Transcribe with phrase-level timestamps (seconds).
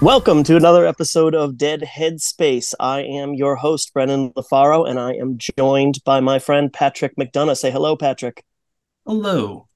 [0.00, 2.72] Welcome to another episode of Dead Headspace.
[2.80, 7.58] I am your host, Brennan LaFaro, and I am joined by my friend Patrick McDonough.
[7.58, 8.42] Say hello, Patrick.
[9.04, 9.68] Hello.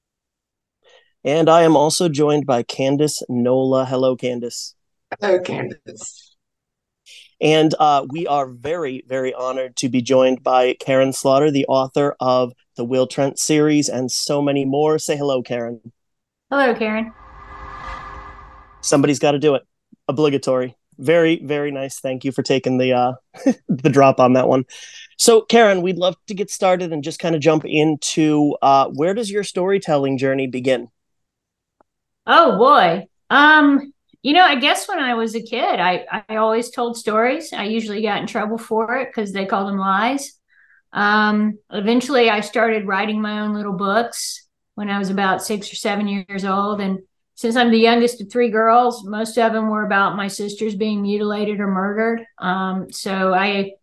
[1.23, 3.85] And I am also joined by Candice Nola.
[3.85, 4.73] Hello, Candice.
[5.21, 6.31] Hello, Candice.
[7.39, 12.15] And uh, we are very, very honored to be joined by Karin Slaughter, the author
[12.19, 14.97] of the Will Trent series and so many more.
[14.97, 15.91] Say hello, Karin.
[16.49, 17.13] Hello, Karin.
[18.81, 19.61] Somebody's got to do it
[20.07, 20.75] obligatory.
[20.97, 21.99] Very, very nice.
[21.99, 23.13] Thank you for taking the uh
[23.69, 24.65] the drop on that one.
[25.17, 29.13] So, Karin, we'd love to get started and just kind of jump into uh where
[29.13, 30.89] does your storytelling journey begin?
[32.25, 33.07] Oh boy.
[33.29, 37.53] Um, you know, I guess when I was a kid, I I always told stories.
[37.53, 40.33] I usually got in trouble for it because they called them lies.
[40.93, 45.75] Um, eventually I started writing my own little books when I was about six or
[45.75, 46.99] seven years old and
[47.35, 51.01] since I'm the youngest of three girls, most of them were about my sisters being
[51.01, 52.25] mutilated or murdered.
[52.39, 53.73] Um, so I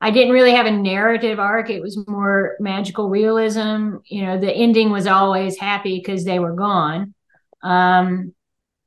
[0.00, 1.70] I didn't really have a narrative arc.
[1.70, 3.98] It was more magical realism.
[4.06, 7.14] You know, the ending was always happy because they were gone.
[7.62, 8.34] Um,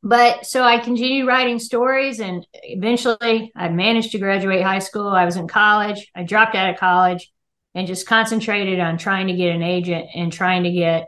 [0.03, 5.07] but so I continued writing stories, and eventually I managed to graduate high school.
[5.07, 6.11] I was in college.
[6.15, 7.31] I dropped out of college
[7.75, 11.07] and just concentrated on trying to get an agent and trying to get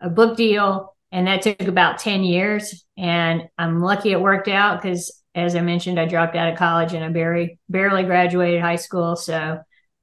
[0.00, 2.84] a book deal and that took about 10 years.
[2.96, 6.92] And i'm lucky it worked out because as i mentioned i dropped out of college
[6.92, 9.14] and i barely barely graduated high school.
[9.14, 9.60] So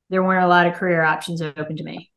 [0.10, 2.10] there weren't a lot of career options open to me.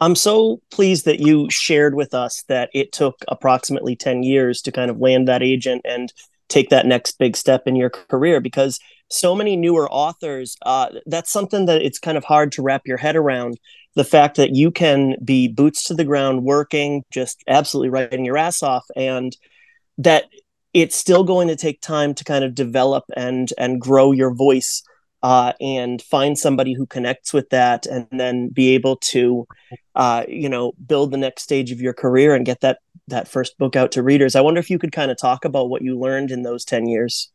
[0.00, 4.72] I'm so pleased that you shared with us that it took approximately 10 years to
[4.72, 6.10] kind of land that agent and
[6.48, 8.80] take that next big step in your career because
[9.10, 12.96] so many newer authors uh, that's something that it's kind of hard to wrap your
[12.96, 13.58] head around
[13.94, 18.38] the fact that you can be boots to the ground working just absolutely writing your
[18.38, 19.36] ass off and
[19.98, 20.24] that
[20.72, 24.82] it's still going to take time to kind of develop and and grow your voice
[25.22, 29.46] uh, and find somebody who connects with that and then be able to
[29.94, 32.78] uh, you know build the next stage of your career and get that
[33.08, 34.36] that first book out to readers.
[34.36, 36.86] I wonder if you could kind of talk about what you learned in those 10
[36.86, 37.30] years.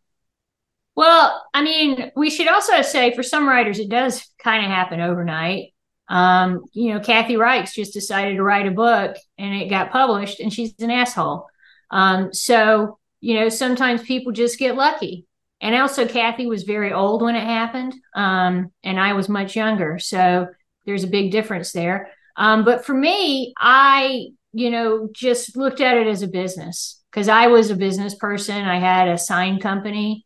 [0.95, 5.01] Well i mean we should also say for some writers it does kind of happen
[5.01, 5.73] overnight
[6.07, 10.39] um, you know, Kathy Reichs just decided to write a book and it got published
[10.39, 11.47] and she's an asshole.
[11.89, 15.25] Um, so, you know, sometimes people just get lucky.
[15.61, 19.97] And also, Kathy was very old when it happened, um, and I was much younger.
[19.99, 20.47] So
[20.85, 22.11] there's a big difference there.
[22.35, 27.29] Um, but for me, I, you know, just looked at it as a business because
[27.29, 28.63] I was a business person.
[28.63, 30.25] I had a sign company.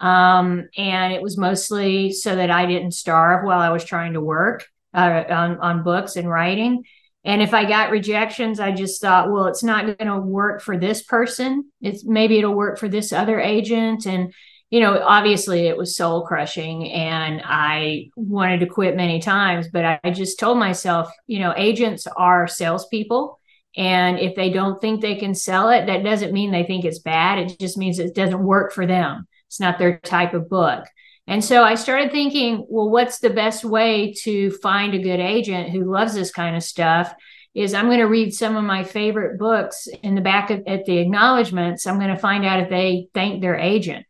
[0.00, 4.20] Um, and it was mostly so that I didn't starve while I was trying to
[4.20, 6.84] work uh, on, on books and writing.
[7.24, 10.78] And if I got rejections, I just thought, well, it's not going to work for
[10.78, 11.70] this person.
[11.80, 14.06] It's maybe it'll work for this other agent.
[14.06, 14.32] And,
[14.68, 19.84] you know, obviously it was soul crushing and I wanted to quit many times, but
[19.86, 23.40] I, I just told myself, you know, agents are salespeople.
[23.76, 27.00] And if they don't think they can sell it, that doesn't mean they think it's
[27.00, 27.38] bad.
[27.38, 29.26] It just means it doesn't work for them.
[29.48, 30.84] It's not their type of book.
[31.26, 35.70] And so I started thinking, well, what's the best way to find a good agent
[35.70, 37.14] who loves this kind of stuff?
[37.54, 40.84] Is I'm going to read some of my favorite books in the back of, at
[40.84, 41.86] the acknowledgments.
[41.86, 44.04] I'm going to find out if they thank their agent.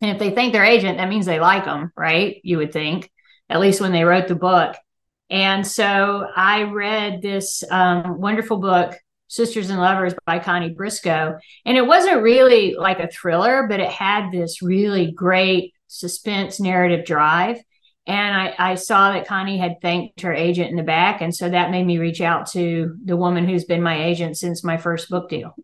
[0.00, 2.40] And if they thank their agent, that means they like them, right?
[2.44, 3.10] You would think,
[3.48, 4.76] at least when they wrote the book.
[5.30, 8.94] And so I read this um, wonderful book,
[9.26, 11.38] Sisters and Lovers by Connie Briscoe.
[11.64, 17.04] And it wasn't really like a thriller, but it had this really great suspense narrative
[17.04, 17.58] drive.
[18.06, 21.20] And I, I, saw that Connie had thanked her agent in the back.
[21.20, 24.64] And so that made me reach out to the woman who's been my agent since
[24.64, 25.54] my first book deal.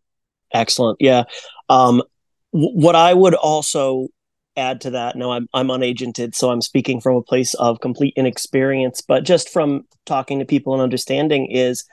[0.53, 0.99] Excellent.
[1.01, 1.25] Yeah.
[1.71, 2.03] Um,
[2.53, 4.09] w- what I would also
[4.57, 8.12] add to that, no, I'm, I'm unagented, so I'm speaking from a place of complete
[8.15, 11.85] inexperience, but just from talking to people and understanding is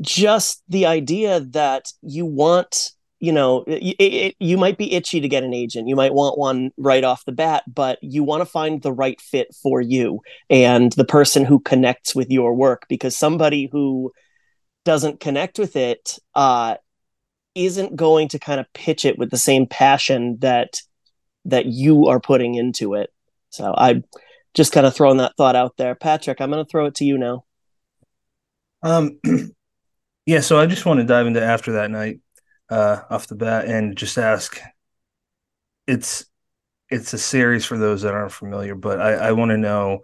[0.00, 5.28] just the idea that you want you know it, it, you might be itchy to
[5.28, 5.88] get an agent.
[5.88, 9.20] You might want one right off the bat but you want to find the right
[9.20, 14.12] fit for you and the person who connects with your work because somebody who
[14.84, 16.76] doesn't connect with it uh,
[17.54, 20.80] isn't going to kind of pitch it with the same passion that
[21.44, 23.10] that you are putting into it.
[23.50, 24.02] So i
[24.54, 25.94] just kind of throwing that thought out there.
[25.94, 27.44] Patrick i'm going to throw it to you now.
[28.82, 29.18] Um
[30.26, 32.20] yeah so i just want to dive into after that night
[32.70, 34.60] uh, off the bat and just ask.
[35.86, 36.26] It's
[36.90, 40.00] it's a series for those that aren't familiar, but I, I want to know.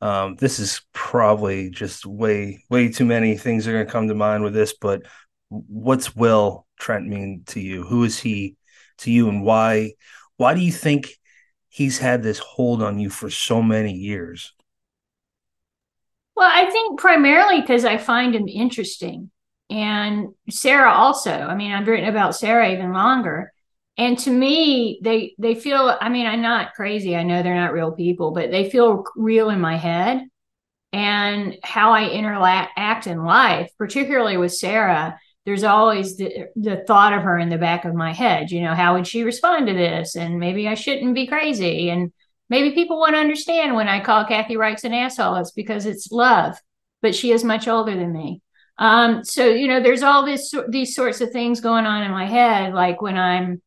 [0.00, 4.14] Um, this is probably just way way too many things are going to come to
[4.14, 5.02] mind with this, but
[5.48, 7.84] what's Will Trent mean to you?
[7.84, 8.56] Who is he
[8.98, 9.92] to you and why
[10.36, 11.18] why do you think
[11.68, 14.52] he's had this hold on you for so many years?
[16.34, 19.30] Well, I think primarily because I find him interesting.
[19.72, 21.30] And Sarah also.
[21.32, 23.54] I mean, I've written about Sarah even longer.
[23.96, 27.16] And to me, they they feel, I mean, I'm not crazy.
[27.16, 30.24] I know they're not real people, but they feel real in my head.
[30.92, 37.22] And how I interact in life, particularly with Sarah, there's always the, the thought of
[37.22, 38.50] her in the back of my head.
[38.50, 40.16] You know, how would she respond to this?
[40.16, 41.88] And maybe I shouldn't be crazy.
[41.88, 42.12] And
[42.50, 45.36] maybe people won't understand when I call Kathy Reichs an asshole.
[45.36, 46.58] It's because it's love,
[47.00, 48.42] but she is much older than me.
[48.78, 52.26] Um, so you know, there's all this these sorts of things going on in my
[52.26, 53.62] head, like when I'm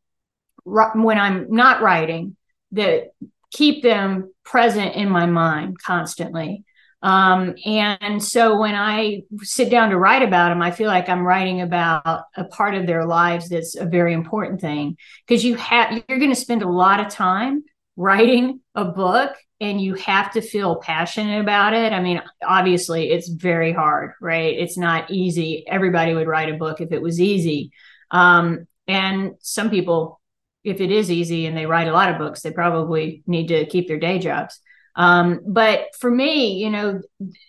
[0.66, 2.36] when I'm not writing,
[2.72, 3.14] that
[3.52, 6.66] keep them present in my mind constantly.
[7.02, 11.26] Um, and so when I sit down to write about them, I feel like I'm
[11.26, 14.98] writing about a part of their lives that's a very important thing
[15.28, 17.64] because you have you're going to spend a lot of time
[17.96, 21.94] writing a book and you have to feel passionate about it.
[21.94, 24.58] I mean, obviously it's very hard, right?
[24.58, 25.64] It's not easy.
[25.68, 27.72] Everybody would write a book if it was easy.
[28.12, 30.20] Um, and some people,
[30.64, 33.66] if it is easy and they write a lot of books, they probably need to
[33.66, 34.60] keep their day jobs.
[34.98, 37.02] Um, but for me, you know,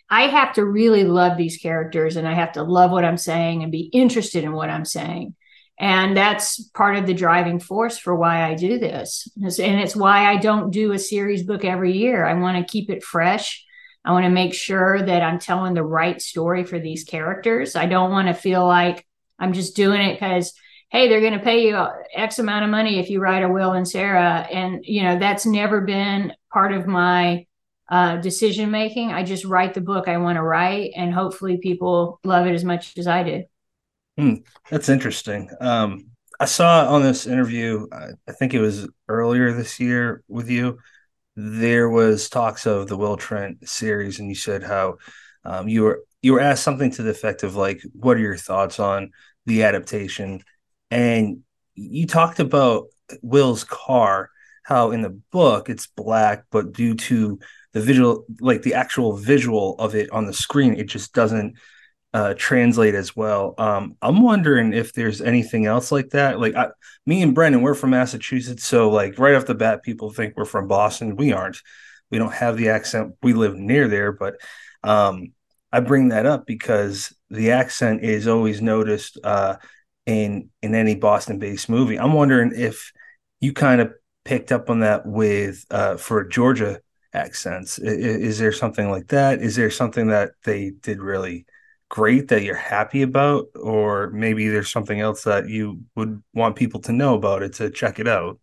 [0.09, 3.63] I have to really love these characters and I have to love what I'm saying
[3.63, 5.35] and be interested in what I'm saying.
[5.79, 9.29] And that's part of the driving force for why I do this.
[9.37, 12.25] And it's why I don't do a series book every year.
[12.25, 13.65] I want to keep it fresh.
[14.05, 17.77] I want to make sure that I'm telling the right story for these characters.
[17.77, 19.07] I don't want to feel like
[19.39, 20.55] I'm just doing it because
[20.91, 21.85] hey, they're going to pay you
[22.15, 24.47] X amount of money if you write a Will and Sarah.
[24.51, 27.47] And, you know, that's never been part of my
[27.89, 29.13] uh, decision making.
[29.13, 32.65] I just write the book I want to write, and hopefully people love it as
[32.65, 33.47] much as I did.
[34.19, 34.37] Hmm,
[34.71, 35.51] that's interesting.
[35.61, 36.07] Um,
[36.41, 40.79] I saw on this interview, I, I think it was earlier this year with you,
[41.37, 44.97] there was talks of the Will Trent series, and you said how
[45.45, 48.37] um, you were you were asked something to the effect of like, "What are your
[48.39, 49.13] thoughts on
[49.47, 50.43] the adaptation?"
[50.91, 51.41] and
[51.75, 52.87] you talked about
[53.23, 54.31] Will's car,
[54.65, 57.39] how in the book it's black, but due to
[57.73, 61.57] the visual, like the actual visual of it on the screen, it just doesn't
[62.17, 63.55] uh, translate as well.
[63.59, 66.41] Um, I'm wondering if there's anything else like that.
[66.41, 66.69] Like I,
[67.05, 70.47] me and Brennan, we're from Massachusetts, so like right off the bat, people think we're
[70.47, 71.17] from Boston.
[71.17, 71.59] We aren't.
[72.11, 73.17] We don't have the accent.
[73.23, 74.37] We live near there, but
[74.83, 75.35] um,
[75.71, 79.57] I bring that up because the accent is always noticed uh,
[80.07, 81.99] in in any Boston based movie.
[81.99, 82.93] I'm wondering if
[83.41, 83.93] you kind of
[84.25, 86.81] picked up on that with uh, for Georgia
[87.13, 87.79] accents.
[87.79, 89.43] Is, there something like that?
[89.43, 91.45] Is there something that they did really
[91.89, 96.81] great that you're happy about, or maybe there's something else that you would want people
[96.81, 98.39] to know about it to check it out?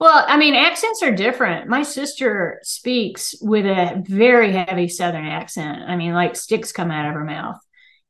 [0.00, 1.68] Well, I mean, accents are different.
[1.68, 5.82] My sister speaks with a very heavy Southern accent.
[5.88, 7.60] I mean, like sticks come out of her mouth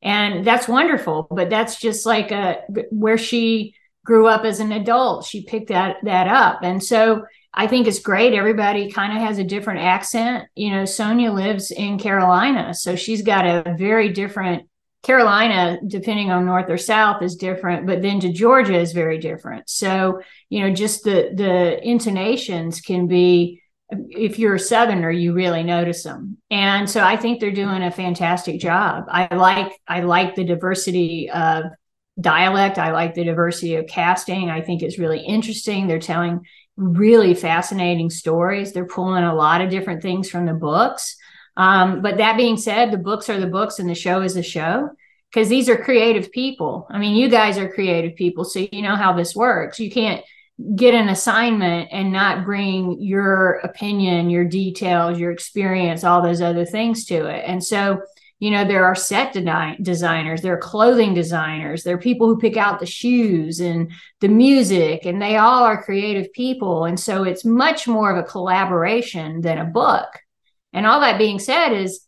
[0.03, 2.61] and that's wonderful but that's just like a
[2.91, 3.73] where she
[4.05, 7.23] grew up as an adult she picked that that up and so
[7.53, 8.33] i think it's great.
[8.33, 10.47] Everybody kind of has a different accent.
[10.55, 14.67] You know sonia lives in carolina so she's got a very different
[15.03, 19.69] carolina depending on north or south is different but then to georgia is very different.
[19.69, 23.61] So you know just the the intonations can be
[24.09, 26.37] if you're a southerner you really notice them.
[26.49, 29.05] And so i think they're doing a fantastic job.
[29.09, 31.65] I like i like the diversity of
[32.19, 32.77] dialect.
[32.77, 34.49] I like the diversity of casting.
[34.49, 35.87] I think it's really interesting.
[35.87, 36.45] They're telling
[36.77, 38.71] really fascinating stories.
[38.71, 41.15] They're pulling a lot of different things from the books.
[41.55, 44.43] Um, but that being said the books are the books and the show is the
[44.43, 44.89] show
[45.31, 46.87] because these are creative people.
[46.89, 49.79] I mean you guys are creative people so you know how this works.
[49.79, 50.23] You can't
[50.75, 56.65] get an assignment and not bring your opinion, your details, your experience, all those other
[56.65, 57.43] things to it.
[57.45, 58.01] And so,
[58.43, 62.37] you know, there are set de- designers, there are clothing designers, there are people who
[62.37, 66.83] pick out the shoes and the music, and they all are creative people.
[66.83, 70.09] And so it's much more of a collaboration than a book.
[70.73, 72.05] And all that being said, is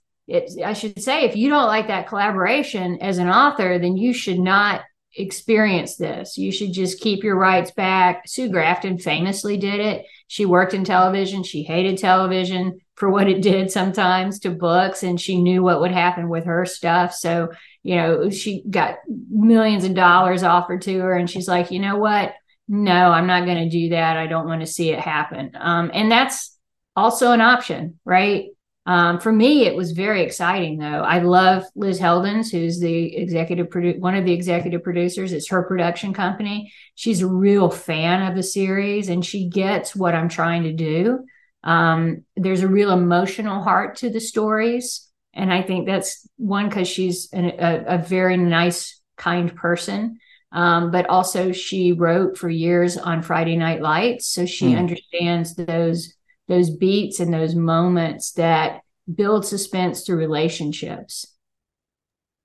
[0.62, 4.40] I should say, if you don't like that collaboration as an author, then you should
[4.40, 4.82] not
[5.16, 6.38] experience this.
[6.38, 8.28] You should just keep your rights back.
[8.28, 10.06] Sue Grafton famously did it.
[10.28, 11.44] She worked in television.
[11.44, 15.92] She hated television for what it did sometimes to books, and she knew what would
[15.92, 17.14] happen with her stuff.
[17.14, 17.52] So,
[17.84, 18.98] you know, she got
[19.30, 22.34] millions of dollars offered to her, and she's like, you know what?
[22.68, 24.18] No, I'm not going to do that.
[24.18, 25.52] I don't want to see it happen.
[25.56, 26.58] Um, and that's
[26.96, 28.46] also an option, right?
[28.88, 30.86] Um, for me, it was very exciting, though.
[31.02, 33.68] I love Liz Heldens, who's the executive
[34.00, 35.34] one of the executive producers.
[35.34, 36.72] It's her production company.
[36.94, 41.26] She's a real fan of the series, and she gets what I'm trying to do.
[41.66, 46.88] Um, there's a real emotional heart to the stories, and I think that's one because
[46.88, 50.20] she's an, a, a, very nice, kind person.
[50.52, 54.78] Um, but also, she wrote for years on Friday Night Lights, so she mm.
[54.78, 56.14] understands those
[56.48, 58.82] those beats and those moments that
[59.14, 61.26] build suspense through relationships.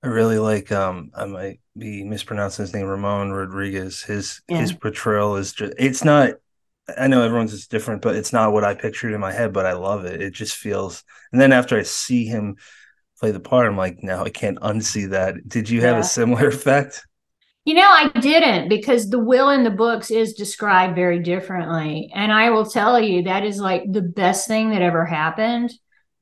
[0.02, 4.02] I really like um I might be mispronouncing his name Ramon Rodriguez.
[4.02, 4.58] His yeah.
[4.58, 6.34] his portrayal is just it's not
[6.98, 9.66] I know everyone's is different, but it's not what I pictured in my head, but
[9.66, 10.22] I love it.
[10.22, 12.56] It just feels and then after I see him
[13.18, 15.48] play the part, I'm like, now I can't unsee that.
[15.48, 16.00] Did you have yeah.
[16.00, 17.06] a similar effect?
[17.64, 22.10] You know, I didn't because the will in the books is described very differently.
[22.14, 25.70] And I will tell you that is like the best thing that ever happened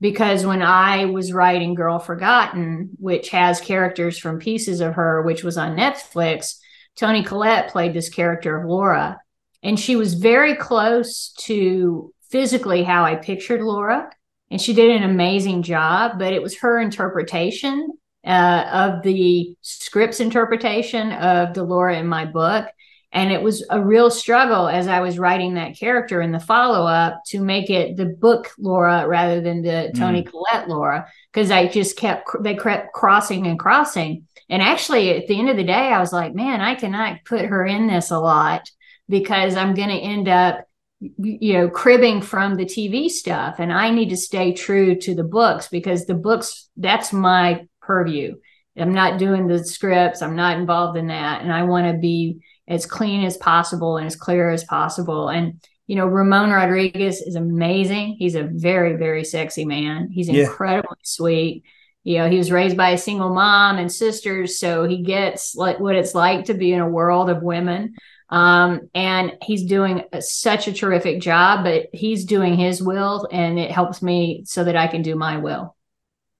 [0.01, 5.45] because when I was writing Girl Forgotten, which has characters from pieces of her, which
[5.45, 6.57] was on Netflix,
[6.97, 9.21] Toni Collette played this character of Laura.
[9.63, 14.11] And she was very close to physically how I pictured Laura.
[14.51, 17.89] And she did an amazing job, but it was her interpretation
[18.27, 22.67] uh, of the script's interpretation of Delora in my book.
[23.11, 26.87] And it was a real struggle as I was writing that character in the follow
[26.87, 30.31] up to make it the book Laura rather than the Toni mm.
[30.31, 34.27] Collette Laura, because I just kept, they kept crossing and crossing.
[34.51, 37.47] And actually, at the end of the day, I was like, man, I cannot put
[37.47, 38.71] her in this a lot
[39.09, 40.65] because I'm going to end up
[41.01, 45.23] you know cribbing from the tv stuff and i need to stay true to the
[45.23, 48.37] books because the books that's my purview.
[48.77, 51.43] I'm not doing the scripts, I'm not involved in that.
[51.43, 52.39] And I want to be
[52.69, 55.31] as clean as possible and as clear as possible.
[55.31, 58.17] And, you know, Ramon Rodriguez is amazing.
[58.19, 60.11] He's a very, very sexy man.
[60.13, 60.45] He's yeah.
[60.45, 61.65] incredibly sweet.
[62.05, 65.81] You know, he was raised by a single mom and sisters, so he gets like
[65.81, 67.95] what it's like to be in a world of women.
[68.31, 73.71] Um, and he's doing such a terrific job, but he's doing his will, and it
[73.71, 75.75] helps me so that I can do my will.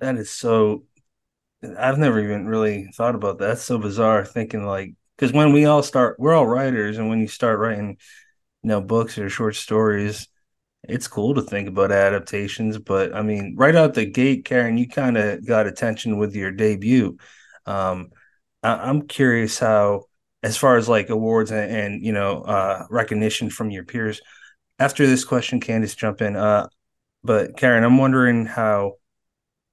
[0.01, 0.85] That is so
[1.77, 3.47] I've never even really thought about that.
[3.47, 7.21] That's so bizarre thinking like because when we all start, we're all writers, and when
[7.21, 7.97] you start writing,
[8.63, 10.29] you know, books or short stories,
[10.85, 12.79] it's cool to think about adaptations.
[12.79, 16.53] But I mean, right out the gate, Karin, you kind of got attention with your
[16.53, 17.19] debut.
[17.67, 18.11] Um,
[18.63, 20.05] I- am curious how,
[20.43, 24.21] as far as like awards and, and you know, uh, recognition from your peers.
[24.79, 26.37] After this question, Candice, jump in.
[26.37, 26.69] Uh,
[27.25, 28.95] but Karin, I'm wondering how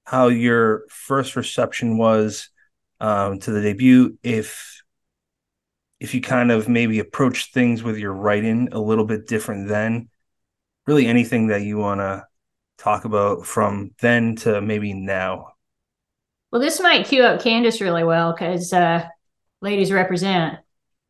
[0.03, 2.49] how your first reception was
[2.99, 4.17] um, to the debut.
[4.23, 4.81] If
[5.99, 10.09] if you kind of maybe approach things with your writing a little bit different then,
[10.87, 12.25] really anything that you want to
[12.77, 15.53] talk about from then to maybe now.
[16.51, 19.07] Well, this might cue up Candice really well because uh,
[19.65, 20.59] ladies represent.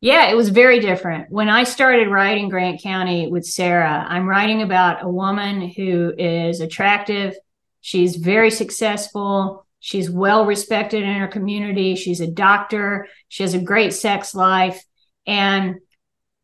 [0.00, 1.30] Yeah, it was very different.
[1.30, 6.60] When I started writing Grant County with Sarah, I'm writing about a woman who is
[6.60, 7.34] attractive,
[7.86, 9.64] She's very successful.
[9.78, 11.94] She's well respected in her community.
[11.94, 13.06] She's a doctor.
[13.28, 14.84] She has a great sex life.
[15.24, 15.76] And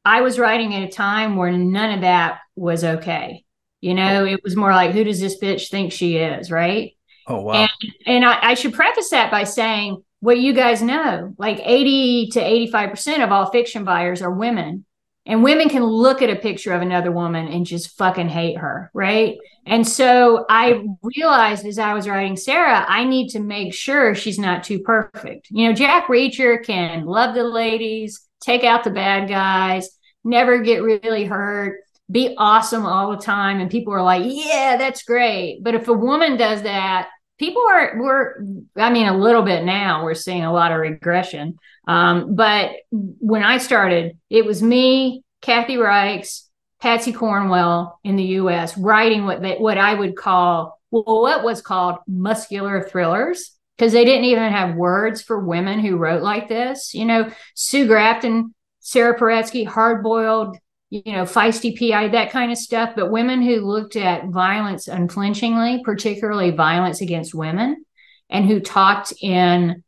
[0.04, 3.44] I was writing at a time where none of that was okay.
[3.80, 6.48] You know, it was more like, who does this bitch think she is?
[6.48, 6.96] Right.
[7.26, 7.54] Oh, wow.
[7.54, 12.28] And, and I, I should preface that by saying what you guys know like 80
[12.34, 14.86] to 85% of all fiction buyers are women.
[15.26, 18.90] And women can look at a picture of another woman and just fucking hate her,
[18.94, 19.36] right?
[19.66, 24.38] And so I realized as I was writing Sarah, I need to make sure she's
[24.38, 25.48] not too perfect.
[25.50, 29.90] You know, Jack Reacher can love the ladies, take out the bad guys,
[30.22, 33.60] never get really hurt, be awesome all the time.
[33.60, 35.64] And people are like, yeah, that's great.
[35.64, 37.08] But if a woman does that,
[37.42, 38.44] people are we're
[38.76, 41.58] i mean a little bit now we're seeing a lot of regression.
[41.88, 46.42] Um, but when i started it was me kathy reichs
[46.80, 51.60] patsy cornwell in the us writing what they, what i would call well what was
[51.60, 56.94] called muscular thrillers because they didn't even have words for women who wrote like this.
[56.94, 60.56] You know sue grafton sarah paretsky hard-boiled
[60.92, 62.90] you know, feisty PI, that kind of stuff.
[62.94, 67.86] But women who looked at violence unflinchingly, particularly violence against women,
[68.28, 69.82] and who talked in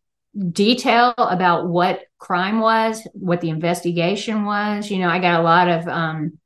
[0.51, 4.91] detail about what crime was, what the investigation was.
[4.91, 6.39] You know, I got a lot of um,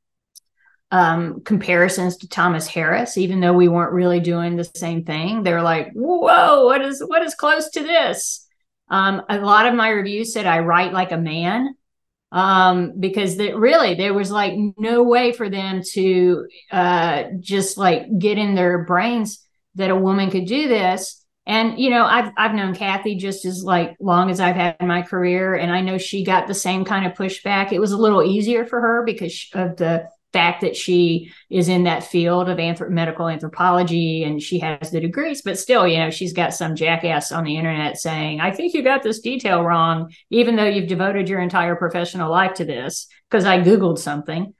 [0.91, 5.43] um, comparisons to Thomas Harris, even though we weren't really doing the same thing.
[5.43, 8.45] They're like, "Whoa, what is what is close to this?"
[8.89, 11.75] Um, a lot of my reviews said I write like a man,
[12.31, 18.05] um, because that really there was like no way for them to uh, just like
[18.19, 19.45] get in their brains
[19.75, 21.25] that a woman could do this.
[21.45, 25.01] And you know, I've I've known Kathy just as like long as I've had my
[25.01, 27.71] career, and I know she got the same kind of pushback.
[27.71, 31.83] It was a little easier for her because of the fact that she is in
[31.85, 36.09] that field of anthrop- medical anthropology and she has the degrees, but still, you know,
[36.09, 40.13] she's got some jackass on the internet saying, I think you got this detail wrong,
[40.29, 44.53] even though you've devoted your entire professional life to this, because I Googled something.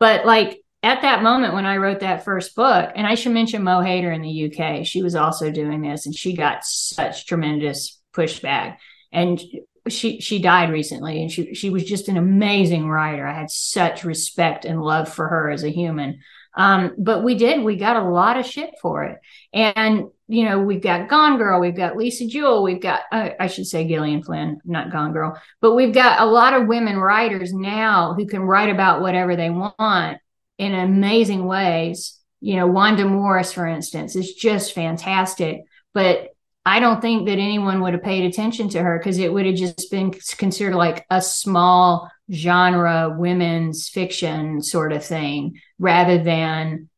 [0.00, 3.62] But like at that moment when I wrote that first book, and I should mention
[3.62, 8.00] Mo Hayder in the UK, she was also doing this and she got such tremendous
[8.12, 8.78] pushback.
[9.12, 9.40] And
[9.88, 13.26] she she died recently and she she was just an amazing writer.
[13.26, 16.20] I had such respect and love for her as a human.
[16.54, 19.18] Um, but we did, we got a lot of shit for it.
[19.52, 23.46] And, you know, we've got Gone Girl, we've got Lisa Jewell, we've got, uh, I
[23.46, 27.54] should say Gillian Flynn, not Gone Girl, but we've got a lot of women writers
[27.54, 30.18] now who can write about whatever they want
[30.58, 32.18] in amazing ways.
[32.40, 35.62] You know, Wanda Morris, for instance, is just fantastic.
[35.94, 36.31] But
[36.64, 39.56] I don't think that anyone would have paid attention to her because it would have
[39.56, 46.88] just been considered like a small genre women's fiction sort of thing rather than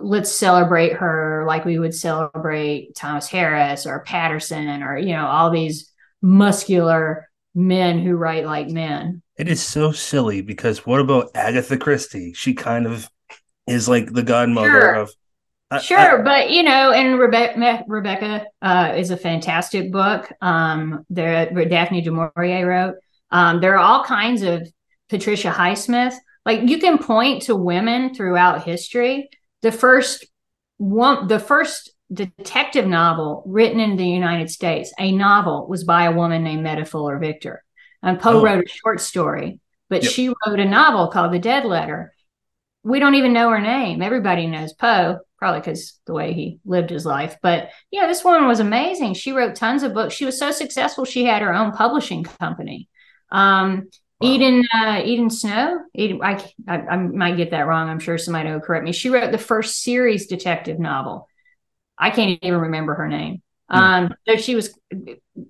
[0.00, 5.50] let's celebrate her like we would celebrate Thomas Harris or Patterson or you know all
[5.50, 5.92] these
[6.22, 9.22] muscular men who write like men.
[9.38, 12.32] It is so silly because what about Agatha Christie?
[12.34, 13.10] She kind of
[13.66, 14.94] is like the godmother sure.
[14.94, 15.12] of
[15.80, 20.30] sure, I, but you know, and Rebecca, Rebecca uh, is a fantastic book.
[20.40, 22.94] Um, there, Daphne du Maurier wrote.
[23.30, 24.66] Um, there are all kinds of
[25.08, 26.14] Patricia Highsmith.
[26.44, 29.28] Like you can point to women throughout history.
[29.62, 30.24] The first
[30.76, 36.12] one, the first detective novel written in the United States, a novel, was by a
[36.14, 37.64] woman named Metta Fuller Victor.
[38.02, 38.44] And Poe oh.
[38.44, 39.58] wrote a short story,
[39.88, 40.12] but yep.
[40.12, 42.12] she wrote a novel called The Dead Letter.
[42.84, 44.00] We don't even know her name.
[44.00, 47.36] Everybody knows Poe probably because the way he lived his life.
[47.42, 49.14] But yeah, this woman was amazing.
[49.14, 50.14] She wrote tons of books.
[50.14, 51.04] She was so successful.
[51.04, 52.88] She had her own publishing company.
[53.30, 53.88] Um,
[54.20, 54.28] wow.
[54.28, 55.80] Eden uh, Eden Snow.
[55.94, 57.88] Eden, I, I, I might get that wrong.
[57.88, 58.92] I'm sure somebody will correct me.
[58.92, 61.28] She wrote the first series detective novel.
[61.98, 63.42] I can't even remember her name.
[63.70, 63.78] Hmm.
[63.78, 64.78] Um, she was,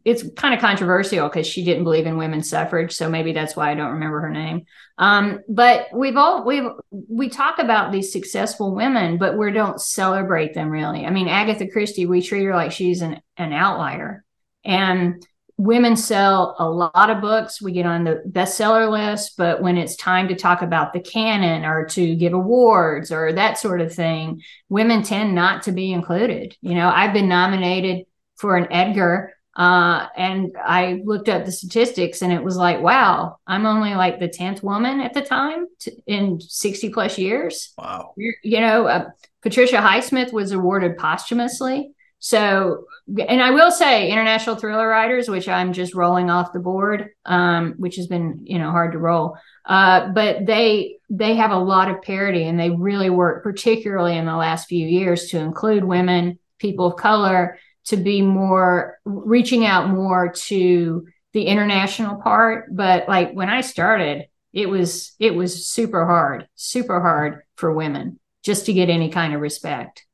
[0.05, 2.93] it's kind of controversial because she didn't believe in women's suffrage.
[2.93, 4.65] So maybe that's why I don't remember her name.
[4.99, 10.55] Um, but we've all, we've, we talk about these successful women, but we don't celebrate
[10.55, 11.05] them really.
[11.05, 14.25] I mean, Agatha Christie, we treat her like she's an, an outlier
[14.65, 15.23] and
[15.59, 17.63] women sell a lot of books.
[17.63, 21.65] We get on the bestseller list, but when it's time to talk about the canon
[21.65, 26.57] or to give awards or that sort of thing, women tend not to be included.
[26.61, 29.33] You know, I've been nominated for an Edgar.
[29.55, 34.21] Uh, and I looked up the statistics and it was like, wow, I'm only like
[34.21, 37.73] the 10th woman at the time to, in 60 plus years.
[37.79, 38.13] Wow.
[38.17, 39.07] You know, uh,
[39.41, 41.93] Patricia Highsmith was awarded posthumously.
[42.19, 47.11] So, and I will say international thriller writers, which I'm just rolling off the board,
[47.25, 49.37] um, which has been, you know, hard to roll.
[49.65, 54.27] Uh, but they, they have a lot of parity and they really work, particularly in
[54.27, 59.89] the last few years to include women, people of color, to be more reaching out
[59.89, 62.75] more to the international part.
[62.75, 68.19] But like when i started it was it was super hard super hard for women
[68.43, 70.07] just to get any kind of respect.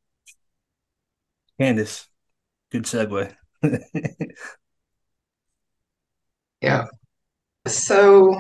[1.61, 2.07] Candice
[2.73, 3.35] good segue.
[6.61, 6.87] Yeah.
[7.69, 8.37] So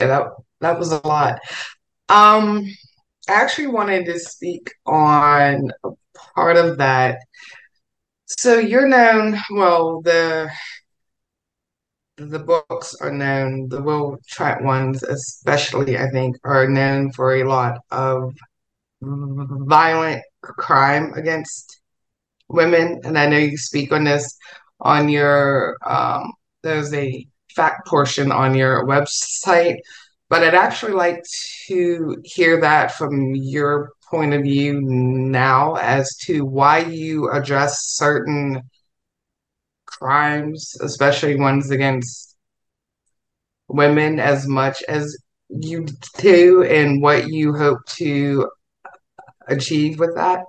[0.00, 0.26] yeah that
[0.60, 1.38] that was a lot.
[2.08, 2.66] Um
[3.28, 5.70] i actually wanted to speak on
[6.36, 7.18] part of that.
[8.26, 10.50] So you're known, well, the
[12.16, 17.44] the books are known, the Will Trent ones especially, I think, are known for a
[17.48, 18.34] lot of
[19.02, 21.81] violent crime against
[22.52, 23.00] women.
[23.04, 24.36] And I know you speak on this
[24.80, 29.78] on your um, there's a fact portion on your website,
[30.28, 31.24] but I'd actually like
[31.66, 38.62] to hear that from your point of view now as to why you address certain
[39.86, 42.36] crimes, especially ones against
[43.68, 45.16] women, as much as
[45.48, 45.86] you
[46.18, 48.50] do, and what you hope to
[49.48, 50.44] achieve with that?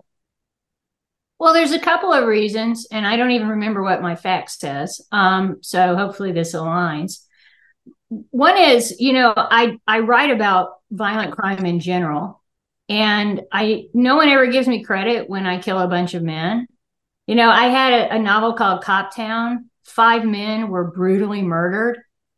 [1.44, 5.02] Well, there's a couple of reasons, and I don't even remember what my fax says.
[5.12, 7.20] Um, so hopefully this aligns.
[8.08, 12.42] One is, you know, I I write about violent crime in general,
[12.88, 16.66] and I no one ever gives me credit when I kill a bunch of men.
[17.28, 19.70] You know, I had a, a novel called Cop Town.
[19.84, 21.98] Five men were brutally murdered,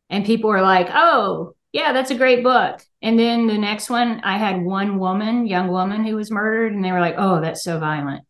[0.09, 4.21] and people were like, "Oh, yeah, that's a great book." And then the next one,
[4.23, 7.63] I had one woman, young woman, who was murdered, and they were like, "Oh, that's
[7.63, 8.23] so violent."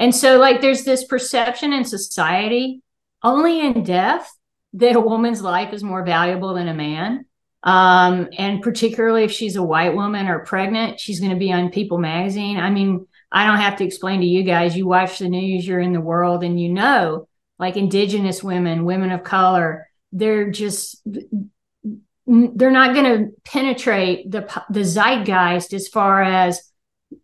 [0.00, 2.82] And so, like, there's this perception in society,
[3.22, 4.32] only in death,
[4.72, 7.26] that a woman's life is more valuable than a man.
[7.62, 11.70] Um, and particularly if she's a white woman or pregnant, she's going to be on
[11.70, 12.56] People magazine.
[12.56, 15.80] I mean, I don't have to explain to you guys, you watch the news, you're
[15.80, 21.02] in the world, and you know, like indigenous women, women of color, they're just
[22.26, 26.69] they're not going to penetrate the the zeitgeist as far as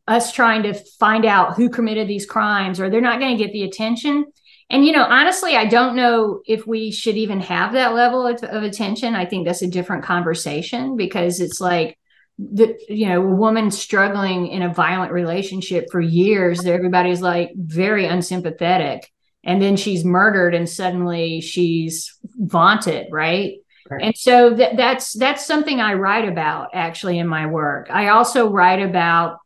[0.08, 3.52] us trying to find out who committed these crimes or they're not going to get
[3.52, 4.24] the attention
[4.70, 8.42] and you know honestly i don't know if we should even have that level of,
[8.44, 11.98] of, attention i think that's a different conversation because it's like
[12.38, 18.06] the you know a woman struggling in a violent relationship for years everybody's like very
[18.06, 19.10] unsympathetic
[19.42, 23.54] and then she's murdered and suddenly she's vaunted right
[23.88, 24.02] Right.
[24.02, 27.88] And so that, that's that's something I write about actually in my work.
[27.88, 29.38] I also write about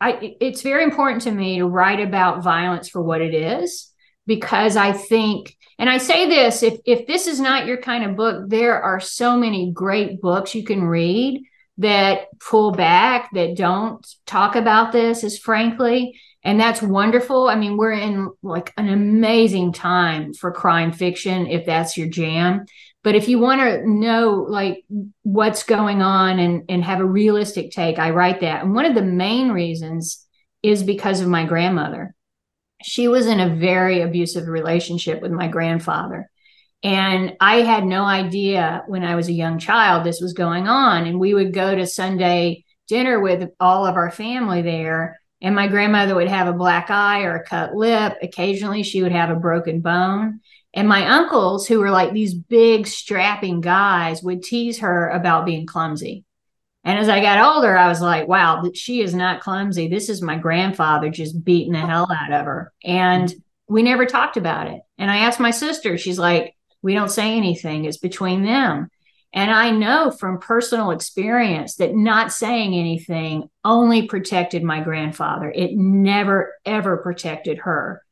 [0.00, 3.90] I, it's very important to me to write about violence for what it is
[4.26, 8.16] because I think and I say this if if this is not your kind of
[8.16, 11.44] book there are so many great books you can read
[11.78, 17.48] that pull back that don't talk about this as frankly and that's wonderful.
[17.48, 22.66] I mean, we're in like an amazing time for crime fiction if that's your jam.
[23.06, 24.84] But if you want to know like
[25.22, 28.64] what's going on and, and have a realistic take, I write that.
[28.64, 30.26] And one of the main reasons
[30.60, 32.16] is because of my grandmother.
[32.82, 36.28] She was in a very abusive relationship with my grandfather.
[36.82, 41.06] And I had no idea when I was a young child this was going on.
[41.06, 45.20] And we would go to Sunday dinner with all of our family there.
[45.40, 48.16] And my grandmother would have a black eye or a cut lip.
[48.20, 50.40] Occasionally, she would have a broken bone.
[50.76, 55.66] And my uncles, who were like these big, strapping guys, would tease her about being
[55.66, 56.24] clumsy.
[56.84, 59.88] And as I got older, I was like, wow, she is not clumsy.
[59.88, 62.72] This is my grandfather just beating the hell out of her.
[62.84, 63.34] And
[63.66, 64.82] we never talked about it.
[64.98, 68.88] And I asked my sister, she's like, we don't say anything, it's between them.
[69.32, 75.50] And I know from personal experience that not saying anything only protected my grandfather.
[75.50, 78.02] It never, ever protected her.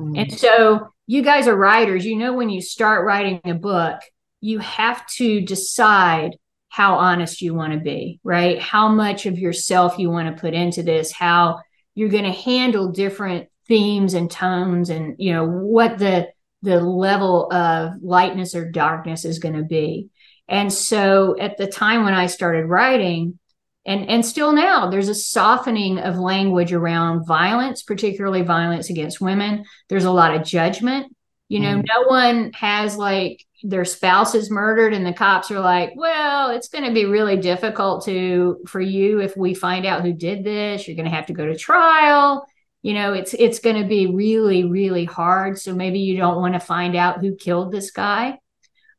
[0.00, 0.18] Mm.
[0.18, 2.04] And so you guys are writers.
[2.04, 4.00] You know, when you start writing a book,
[4.40, 6.36] you have to decide
[6.68, 8.58] how honest you want to be, right?
[8.60, 11.60] How much of yourself you want to put into this, how
[11.94, 16.28] you're going to handle different themes and tones and you know what the
[16.62, 20.08] the level of lightness or darkness is going to be.
[20.48, 23.38] And so at the time when I started writing,
[23.84, 29.64] and and still now there's a softening of language around violence particularly violence against women.
[29.88, 31.14] There's a lot of judgment.
[31.48, 31.84] You know mm.
[31.86, 36.68] no one has like their spouse is murdered and the cops are like well it's
[36.68, 40.86] going to be really difficult to for you if we find out who did this.
[40.86, 42.46] You're going to have to go to trial.
[42.82, 45.58] You know it's it's going to be really really hard.
[45.58, 48.38] So maybe you don't want to find out who killed this guy.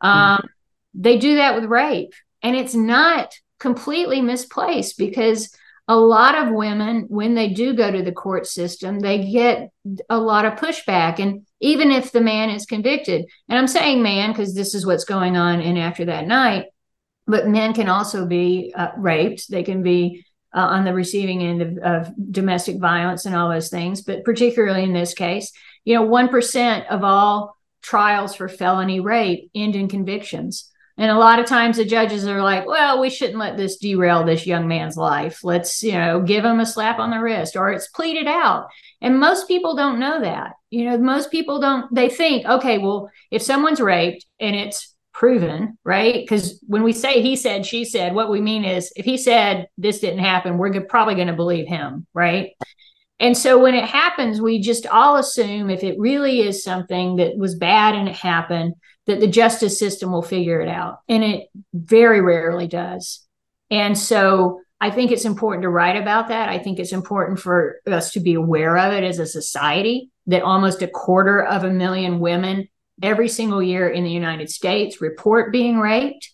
[0.04, 0.08] Mm.
[0.10, 0.50] um,
[0.93, 2.13] they do that with rape.
[2.41, 5.56] And it's not completely misplaced because
[5.88, 9.69] a lot of women, when they do go to the court system, they get
[10.10, 11.19] a lot of pushback.
[11.19, 15.06] And even if the man is convicted, and I'm saying man because this is what's
[15.06, 16.65] going on in After That Night,
[17.26, 19.49] but men can also be uh, raped.
[19.49, 23.69] They can be uh, on the receiving end of, of domestic violence and all those
[23.69, 24.02] things.
[24.02, 25.54] But particularly in this case,
[25.86, 30.69] you know, 1% of all trials for felony rape end in convictions.
[30.97, 34.23] And a lot of times the judges are like, well, we shouldn't let this derail
[34.23, 35.43] this young man's life.
[35.43, 38.67] Let's, you know, give him a slap on the wrist or it's pleaded out.
[39.01, 40.53] And most people don't know that.
[40.69, 45.77] You know, most people don't, they think, okay, well, if someone's raped and it's proven,
[45.84, 46.15] right?
[46.15, 49.67] Because when we say he said, she said, what we mean is if he said
[49.77, 52.51] this didn't happen, we're probably going to believe him, right?
[53.19, 57.38] And so when it happens, we just all assume if it really is something that
[57.38, 58.73] was bad and it happened,
[59.05, 60.99] that the justice system will figure it out.
[61.09, 63.25] And it very rarely does.
[63.69, 66.49] And so I think it's important to write about that.
[66.49, 70.43] I think it's important for us to be aware of it as a society that
[70.43, 72.67] almost a quarter of a million women
[73.01, 76.31] every single year in the United States report being raped,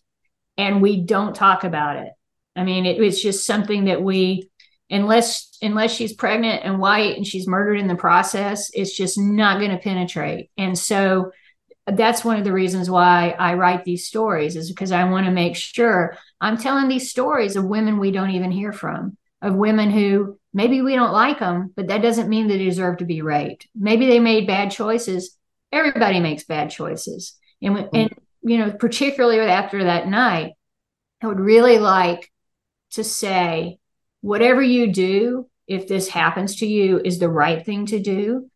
[0.57, 2.11] and we don't talk about it.
[2.55, 4.49] I mean, it, it's just something that we,
[4.89, 9.59] unless unless she's pregnant and white and she's murdered in the process, it's just not
[9.59, 10.49] going to penetrate.
[10.57, 11.31] And so
[11.95, 15.31] that's one of the reasons why I write these stories is because I want to
[15.31, 19.89] make sure I'm telling these stories of women we don't even hear from, of women
[19.89, 23.67] who maybe we don't like them, but that doesn't mean they deserve to be raped.
[23.75, 25.37] Maybe they made bad choices.
[25.71, 27.35] Everybody makes bad choices.
[27.61, 30.53] And, and you know, particularly after that night,
[31.21, 32.31] I would really like
[32.91, 33.79] to say,
[34.21, 38.49] whatever you do, if this happens to you is the right thing to do.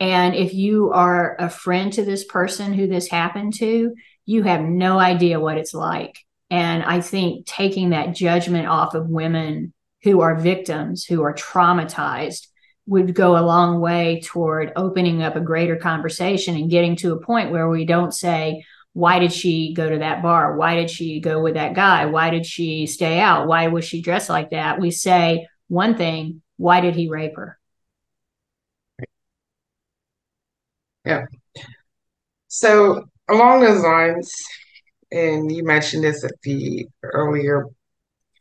[0.00, 4.62] And if you are a friend to this person who this happened to, you have
[4.62, 6.18] no idea what it's like.
[6.50, 12.46] And I think taking that judgment off of women who are victims, who are traumatized,
[12.86, 17.20] would go a long way toward opening up a greater conversation and getting to a
[17.20, 20.56] point where we don't say, why did she go to that bar?
[20.56, 22.06] Why did she go with that guy?
[22.06, 23.46] Why did she stay out?
[23.46, 24.80] Why was she dressed like that?
[24.80, 27.59] We say one thing, why did he rape her?
[31.04, 31.26] Yeah.
[32.48, 34.32] So along those lines,
[35.12, 37.66] and you mentioned this at the earlier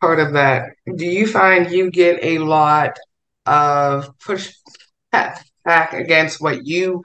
[0.01, 2.97] part of that, do you find you get a lot
[3.45, 7.03] of pushback against what you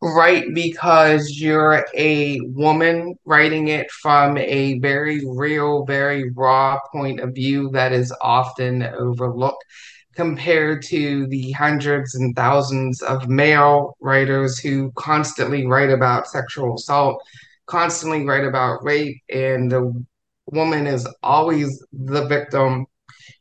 [0.00, 7.34] write because you're a woman writing it from a very real, very raw point of
[7.34, 9.64] view that is often overlooked
[10.14, 17.22] compared to the hundreds and thousands of male writers who constantly write about sexual assault,
[17.66, 20.04] constantly write about rape, and the
[20.46, 22.86] woman is always the victim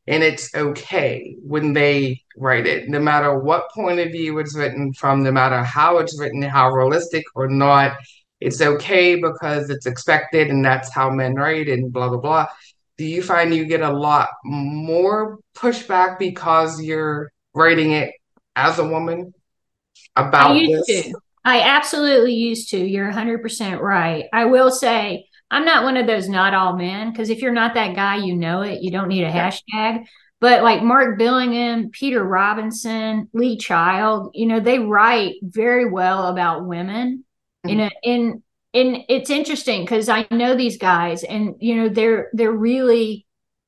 [0.07, 4.93] and it's okay when they write it, no matter what point of view it's written
[4.93, 7.95] from, no matter how it's written, how realistic or not.
[8.39, 12.47] It's okay because it's expected and that's how men write and blah, blah, blah.
[13.01, 18.13] Do you find you get a lot more pushback because you're writing it
[18.55, 19.33] as a woman
[20.15, 21.05] about I used this?
[21.07, 21.19] To.
[21.43, 22.77] I absolutely used to.
[22.77, 24.25] You're 100% right.
[24.31, 27.73] I will say, I'm not one of those not all men because if you're not
[27.73, 28.83] that guy, you know it.
[28.83, 30.05] You don't need a hashtag.
[30.39, 36.67] But like Mark Billingham, Peter Robinson, Lee Child, you know, they write very well about
[36.67, 37.25] women.
[37.65, 37.69] Mm-hmm.
[37.71, 42.29] In a, in in it's interesting because I know these guys, and you know they're
[42.33, 43.25] they're really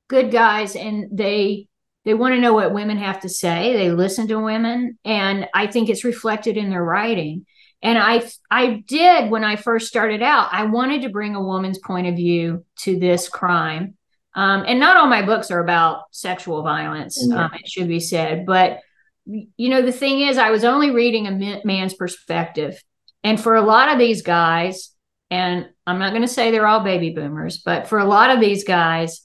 [0.07, 1.67] good guys, and they
[2.05, 3.73] they want to know what women have to say.
[3.73, 7.45] They listen to women, and I think it's reflected in their writing.
[7.81, 10.49] And I I did when I first started out.
[10.53, 13.95] I wanted to bring a woman's point of view to this crime.
[14.35, 17.21] Um, and not all my books are about sexual violence.
[17.31, 18.79] Um, it should be said, but
[19.25, 22.81] you know the thing is, I was only reading a man's perspective,
[23.23, 24.92] and for a lot of these guys,
[25.33, 28.39] and I'm not going to say they're all baby boomers, but for a lot of
[28.39, 29.21] these guys,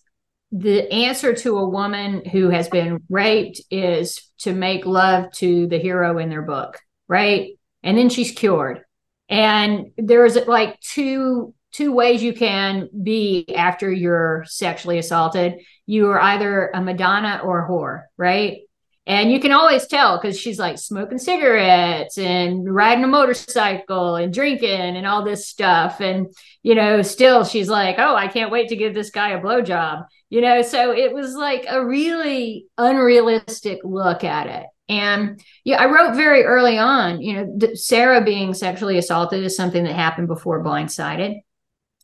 [0.50, 5.78] the answer to a woman who has been raped is to make love to the
[5.78, 7.50] hero in their book, right?
[7.82, 8.82] and then she's cured.
[9.28, 15.54] And there's like two two ways you can be after you're sexually assaulted.
[15.86, 18.60] You are either a Madonna or a whore, right?
[19.08, 24.34] And you can always tell because she's like smoking cigarettes and riding a motorcycle and
[24.34, 26.02] drinking and all this stuff.
[26.02, 26.26] And,
[26.62, 30.04] you know, still she's like, oh, I can't wait to give this guy a blowjob.
[30.28, 34.66] You know, so it was like a really unrealistic look at it.
[34.90, 39.84] And yeah, I wrote very early on, you know, Sarah being sexually assaulted is something
[39.84, 41.40] that happened before Blindsighted.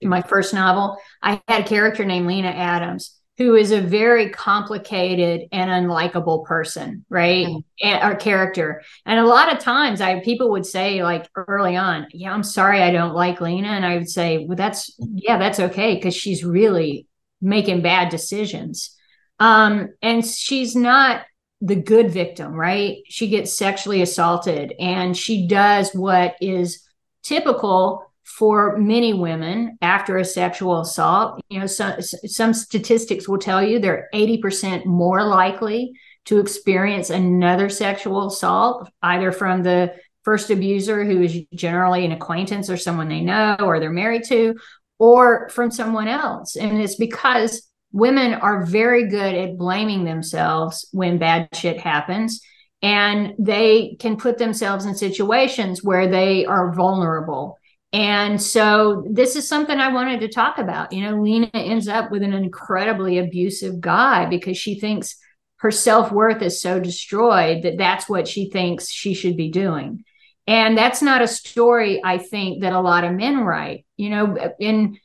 [0.00, 4.30] In my first novel, I had a character named Lena Adams, who is a very
[4.30, 7.46] complicated and unlikable person, right?
[7.46, 7.64] Mm.
[7.82, 8.82] And our character.
[9.04, 12.80] And a lot of times I people would say, like early on, yeah, I'm sorry
[12.80, 13.68] I don't like Lena.
[13.68, 17.08] And I would say, well, that's yeah, that's okay, because she's really
[17.40, 18.96] making bad decisions.
[19.40, 21.24] Um, and she's not
[21.60, 22.98] the good victim, right?
[23.08, 26.86] She gets sexually assaulted and she does what is
[27.22, 31.40] typical for many women after a sexual assault.
[31.50, 35.92] You know, some, some statistics will tell you they're 80% more likely
[36.24, 42.70] to experience another sexual assault, either from the first abuser, who is generally an acquaintance
[42.70, 44.54] or someone they know or they're married to,
[44.98, 46.56] or from someone else.
[46.56, 52.40] And it's because women are very good at blaming themselves when bad shit happens
[52.82, 57.58] and they can put themselves in situations where they are vulnerable
[57.94, 60.92] and so this is something i wanted to talk about.
[60.92, 65.16] You know lena ends up with an incredibly abusive guy because she thinks
[65.58, 70.04] her self-worth is so destroyed that that's what she thinks she should be doing.
[70.46, 74.36] And that's not a story i think that a lot of men write you know
[74.58, 74.98] in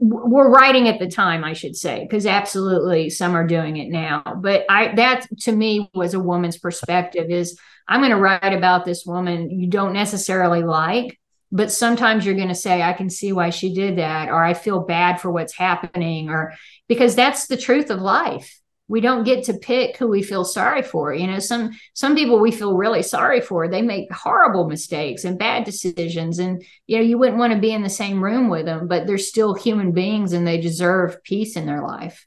[0.00, 4.22] we're writing at the time i should say because absolutely some are doing it now.
[4.40, 8.86] But i that to me was a woman's perspective is i'm going to write about
[8.86, 11.20] this woman you don't necessarily like
[11.54, 14.52] but sometimes you're going to say i can see why she did that or i
[14.52, 16.52] feel bad for what's happening or
[16.88, 20.82] because that's the truth of life we don't get to pick who we feel sorry
[20.82, 25.24] for you know some some people we feel really sorry for they make horrible mistakes
[25.24, 28.48] and bad decisions and you know you wouldn't want to be in the same room
[28.50, 32.26] with them but they're still human beings and they deserve peace in their life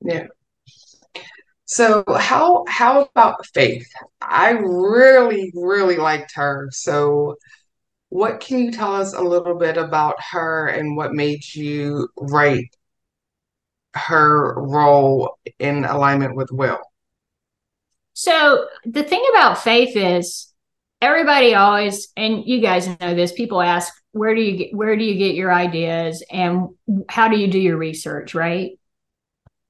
[0.00, 0.26] yeah
[1.66, 3.88] So how how about Faith?
[4.20, 6.68] I really, really liked her.
[6.70, 7.36] So
[8.16, 12.74] what can you tell us a little bit about her and what made you write
[13.94, 16.80] her role in alignment with Will?
[18.14, 20.50] So the thing about Faith is
[21.02, 25.04] everybody always and you guys know this people ask where do you get where do
[25.04, 26.70] you get your ideas and
[27.10, 28.78] how do you do your research right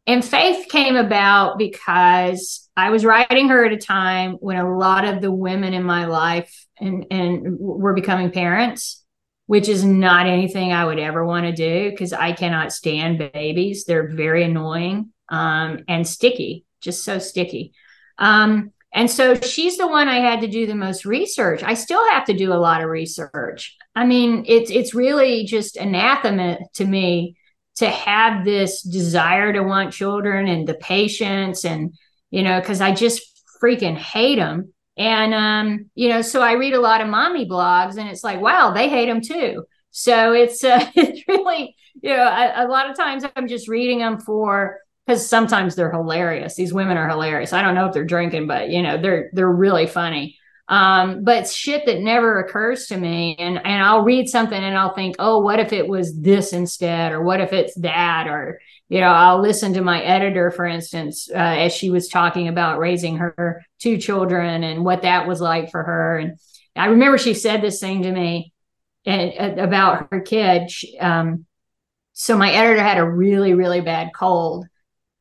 [0.07, 5.05] and faith came about because i was writing her at a time when a lot
[5.05, 9.03] of the women in my life and and we're becoming parents
[9.47, 13.85] which is not anything i would ever want to do because i cannot stand babies
[13.85, 17.73] they're very annoying um, and sticky just so sticky
[18.19, 21.63] um, and so she's the one I had to do the most research.
[21.63, 23.77] I still have to do a lot of research.
[23.95, 27.37] I mean, it's it's really just anathema to me
[27.77, 31.95] to have this desire to want children and the patience and
[32.31, 33.23] you know because I just
[33.63, 34.73] freaking hate them.
[34.97, 38.41] And um, you know, so I read a lot of mommy blogs, and it's like,
[38.41, 39.65] wow, they hate them too.
[39.91, 43.99] So it's uh, it's really you know a, a lot of times I'm just reading
[43.99, 46.57] them for because sometimes they're hilarious.
[46.57, 47.53] These women are hilarious.
[47.53, 50.39] I don't know if they're drinking, but you know, they're they're really funny.
[50.69, 54.95] Um, but shit that never occurs to me, and and I'll read something and I'll
[54.95, 59.01] think, oh, what if it was this instead, or what if it's that, or you
[59.01, 63.17] know, I'll listen to my editor, for instance, uh, as she was talking about raising
[63.19, 66.19] her two children and what that was like for her.
[66.19, 66.39] And
[66.77, 68.53] I remember she said this thing to me
[69.05, 70.71] and, uh, about her kid.
[70.71, 71.47] She, um,
[72.13, 74.67] so my editor had a really really bad cold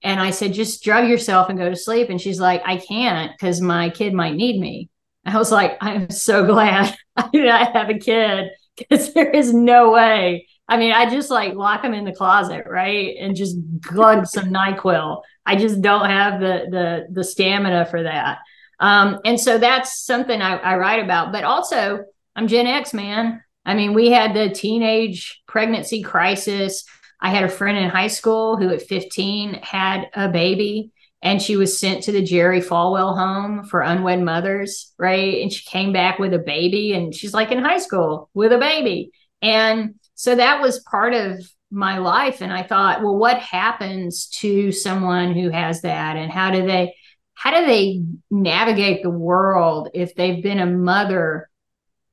[0.06, 2.12] and I said, just drug yourself and go to sleep.
[2.12, 4.90] And she's like, I can't because my kid might need me.
[5.26, 9.92] I was like, I'm so glad I not have a kid because there is no
[9.92, 10.48] way.
[10.68, 13.16] I mean, I just like lock them in the closet, right?
[13.20, 15.22] And just glug some NyQuil.
[15.46, 18.40] I just don't have the the the stamina for that.
[18.80, 21.32] Um, and so that's something I, I write about.
[21.32, 22.04] But also,
[22.36, 23.44] I'm Gen X, man.
[23.66, 26.84] I mean, we had the teenage pregnancy crisis.
[27.22, 30.92] I had a friend in high school who at 15 had a baby
[31.26, 35.42] and she was sent to the Jerry Falwell home for unwed mothers, right?
[35.42, 38.60] And she came back with a baby and she's like in high school with a
[38.60, 39.10] baby.
[39.42, 44.72] And so that was part of my life and I thought, well, what happens to
[44.72, 46.94] someone who has that and how do they
[47.34, 51.50] how do they navigate the world if they've been a mother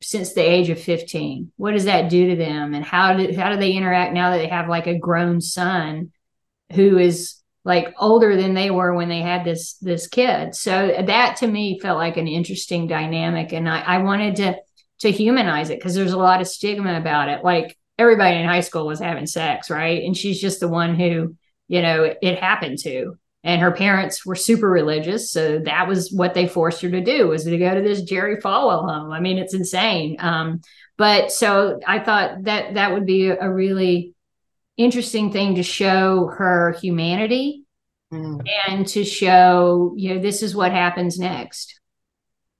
[0.01, 3.53] since the age of 15 what does that do to them and how do how
[3.53, 6.11] do they interact now that they have like a grown son
[6.72, 10.55] who is like older than they were when they had this this kid.
[10.55, 14.57] So that to me felt like an interesting dynamic and i, I wanted to
[15.01, 17.44] to humanize it because there's a lot of stigma about it.
[17.44, 20.03] Like everybody in high school was having sex right?
[20.03, 21.37] And she's just the one who
[21.68, 23.16] you know it happened to.
[23.44, 27.29] And her parents were super religious so that was what they forced her to do
[27.29, 29.12] was to go to this jerry falwell home.
[29.12, 30.16] I mean it's insane.
[30.18, 30.62] Um,
[30.98, 34.14] but so i thought that that would be a really
[34.77, 37.65] interesting thing to show her humanity
[38.13, 38.41] mm.
[38.69, 41.81] and to show you know this is what happens next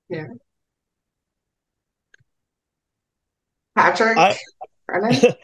[0.09, 0.27] yeah
[3.77, 4.37] patrick I,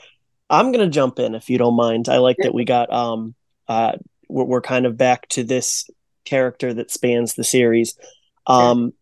[0.50, 2.46] i'm gonna jump in if you don't mind i like yeah.
[2.46, 3.34] that we got um
[3.66, 3.92] uh
[4.28, 5.88] we're, we're kind of back to this
[6.28, 7.98] character that spans the series.
[8.46, 8.92] Um,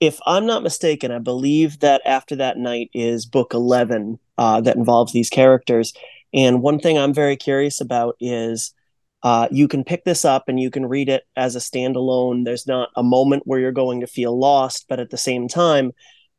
[0.00, 4.76] if I'm not mistaken, I believe that after that night is book 11 uh, that
[4.76, 5.92] involves these characters.
[6.32, 8.74] And one thing I'm very curious about is
[9.22, 12.44] uh, you can pick this up and you can read it as a standalone.
[12.44, 15.92] There's not a moment where you're going to feel lost, but at the same time,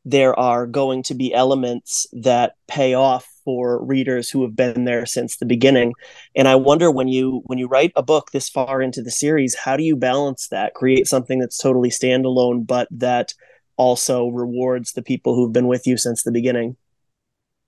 [0.03, 5.05] there are going to be elements that pay off for readers who have been there
[5.05, 5.93] since the beginning.
[6.35, 9.55] And i wonder when you when you write a book this far into the series
[9.55, 10.73] how do you balance that?
[10.73, 13.33] Create something that's totally standalone but that
[13.77, 16.77] also rewards the people who've been with you since the beginning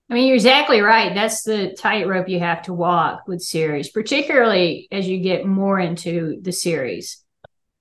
[0.10, 1.16] I mean, you're exactly right.
[1.16, 6.40] That's the tightrope you have to walk with series, particularly as you get more into
[6.42, 7.24] the series.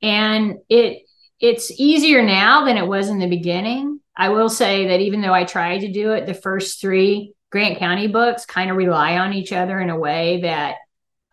[0.00, 1.02] And it
[1.40, 4.00] it's easier now than it was in the beginning.
[4.16, 7.78] I will say that even though I tried to do it, the first three Grant
[7.78, 10.76] County books kind of rely on each other in a way that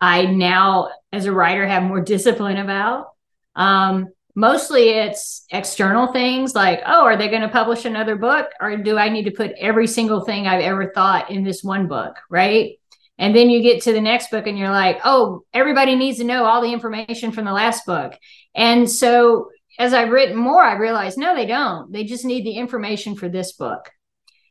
[0.00, 3.06] I now, as a writer, have more discipline about.
[3.54, 4.08] Um,
[4.40, 8.46] mostly it's external things like, oh, are they going to publish another book?
[8.58, 11.86] Or do I need to put every single thing I've ever thought in this one
[11.86, 12.16] book?
[12.30, 12.78] Right.
[13.18, 16.24] And then you get to the next book and you're like, oh, everybody needs to
[16.24, 18.14] know all the information from the last book.
[18.54, 21.92] And so as I've written more, I realized no, they don't.
[21.92, 23.90] They just need the information for this book.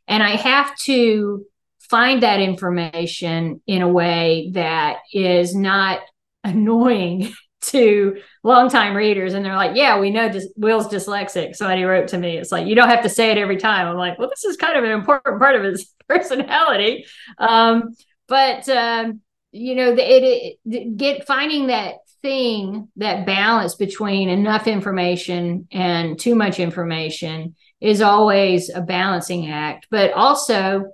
[0.07, 1.45] And I have to
[1.79, 6.01] find that information in a way that is not
[6.43, 11.55] annoying to longtime readers and they're like, yeah, we know dis- Will's dyslexic.
[11.55, 13.87] Somebody wrote to me, it's like, you don't have to say it every time.
[13.87, 17.05] I'm like, well, this is kind of an important part of his personality.
[17.37, 17.95] Um,
[18.27, 24.67] but, um, you know, the, it, it, get finding that thing, that balance between enough
[24.67, 29.87] information and too much information is always a balancing act.
[29.89, 30.91] But also,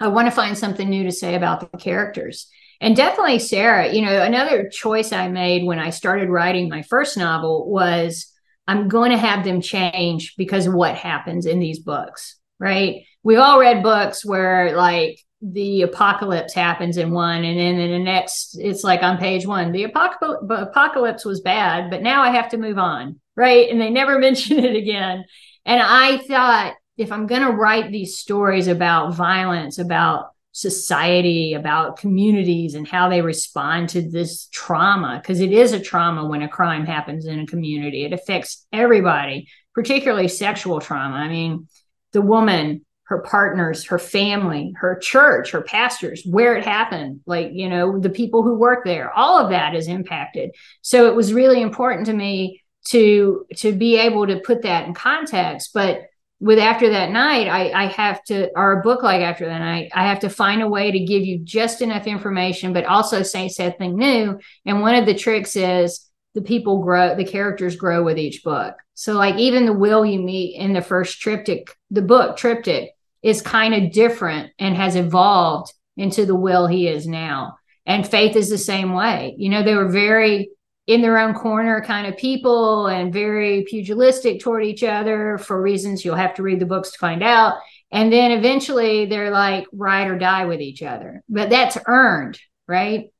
[0.00, 2.48] I want to find something new to say about the characters
[2.80, 7.16] and definitely Sarah, you know, another choice I made when I started writing my first
[7.16, 8.32] novel was
[8.66, 13.02] I'm going to have them change because of what happens in these books, right?
[13.22, 17.98] We all read books where like the apocalypse happens in one and then in the
[17.98, 22.58] next it's like on page one the apocalypse was bad but now i have to
[22.58, 25.24] move on right and they never mention it again
[25.64, 31.98] and i thought if i'm going to write these stories about violence about society, about
[31.98, 36.48] communities and how they respond to this trauma, because it is a trauma when a
[36.48, 38.04] crime happens in a community.
[38.04, 41.16] It affects everybody, particularly sexual trauma.
[41.16, 41.68] I mean,
[42.12, 47.68] the woman, her partners, her family, her church, her pastors, where it happened, like, you
[47.68, 50.50] know, the people who work there, all of that is impacted.
[50.82, 54.94] So it was really important to me to to be able to put that in
[54.94, 56.00] context but
[56.40, 59.90] with after that night I, I have to or a book like after that night
[59.94, 63.48] i have to find a way to give you just enough information but also say
[63.48, 64.38] something new.
[64.66, 68.74] And one of the tricks is the people grow the characters grow with each book.
[68.94, 72.90] So like even the will you meet in the first triptych the book triptych
[73.22, 77.58] is kind of different and has evolved into the will he is now.
[77.86, 79.34] And faith is the same way.
[79.36, 80.50] You know they were very
[80.90, 86.04] in their own corner kind of people and very pugilistic toward each other for reasons
[86.04, 87.58] you'll have to read the books to find out.
[87.92, 91.22] And then eventually they're like ride or die with each other.
[91.28, 93.12] But that's earned, right?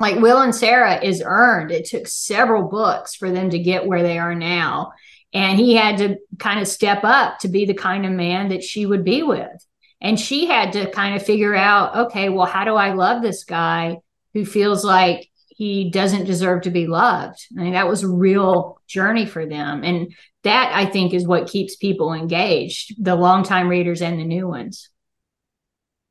[0.00, 1.70] Like Will and Sarah is earned.
[1.70, 4.90] It took several books for them to get where they are now.
[5.32, 8.64] And he had to kind of step up to be the kind of man that
[8.64, 9.64] she would be with.
[10.00, 13.44] And she had to kind of figure out, okay, well, how do I love this
[13.44, 13.98] guy
[14.34, 17.46] who feels like he doesn't deserve to be loved.
[17.58, 19.84] I mean, that was a real journey for them.
[19.84, 24.48] And that I think is what keeps people engaged, the longtime readers and the new
[24.48, 24.88] ones.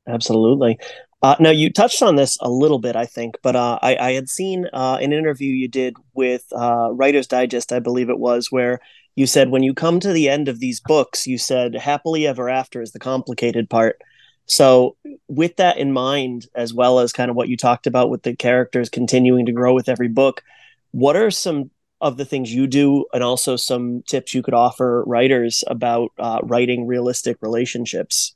[0.08, 0.78] Absolutely.
[1.22, 4.12] Uh, now you touched on this a little bit, I think, but uh, I, I,
[4.12, 8.50] had seen uh, an interview you did with uh, Writer's Digest, I believe it was,
[8.50, 8.80] where
[9.14, 12.48] you said when you come to the end of these books, you said happily ever
[12.48, 14.00] after is the complicated part.
[14.46, 14.96] So,
[15.28, 18.36] with that in mind, as well as kind of what you talked about with the
[18.36, 20.42] characters continuing to grow with every book,
[20.90, 21.70] what are some
[22.00, 26.40] of the things you do, and also some tips you could offer writers about uh,
[26.42, 28.34] writing realistic relationships?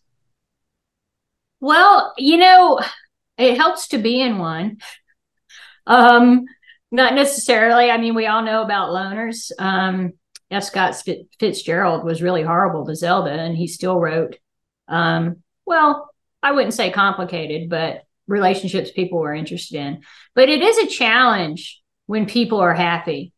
[1.61, 2.81] Well, you know,
[3.37, 4.79] it helps to be in one.
[5.87, 6.45] Um,
[6.91, 7.91] not necessarily.
[7.91, 9.51] I mean, we all know about loners.
[9.59, 10.13] Um,
[10.51, 10.65] F.
[10.65, 10.95] Scott
[11.41, 14.37] Fitzgerald was really horrible to Zelda, and he still wrote
[14.87, 16.11] um, well,
[16.43, 20.03] I wouldn't say complicated, but relationships people were interested in.
[20.35, 23.33] But it is a challenge when people are happy.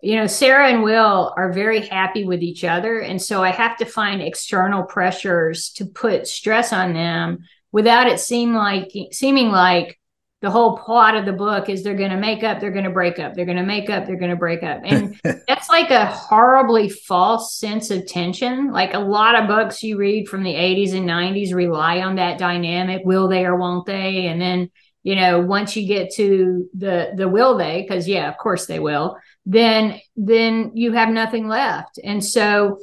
[0.00, 3.00] You know, Sarah and Will are very happy with each other.
[3.00, 7.38] And so I have to find external pressures to put stress on them
[7.72, 9.97] without it seem like seeming like
[10.40, 12.90] the whole plot of the book is they're going to make up, they're going to
[12.90, 14.82] break up, they're going to make up, they're going to break up.
[14.84, 15.18] And
[15.48, 18.70] that's like a horribly false sense of tension.
[18.70, 22.38] Like a lot of books you read from the 80s and 90s rely on that
[22.38, 24.26] dynamic will they or won't they?
[24.26, 24.70] And then,
[25.02, 28.78] you know, once you get to the the will they because yeah, of course they
[28.78, 31.98] will, then then you have nothing left.
[32.04, 32.78] And so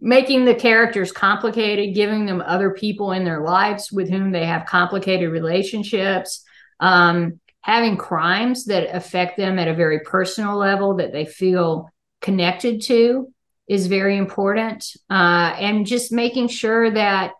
[0.00, 4.66] making the characters complicated, giving them other people in their lives with whom they have
[4.66, 6.44] complicated relationships
[6.82, 11.88] um, having crimes that affect them at a very personal level that they feel
[12.20, 13.32] connected to
[13.68, 14.84] is very important.
[15.08, 17.32] Uh, and just making sure that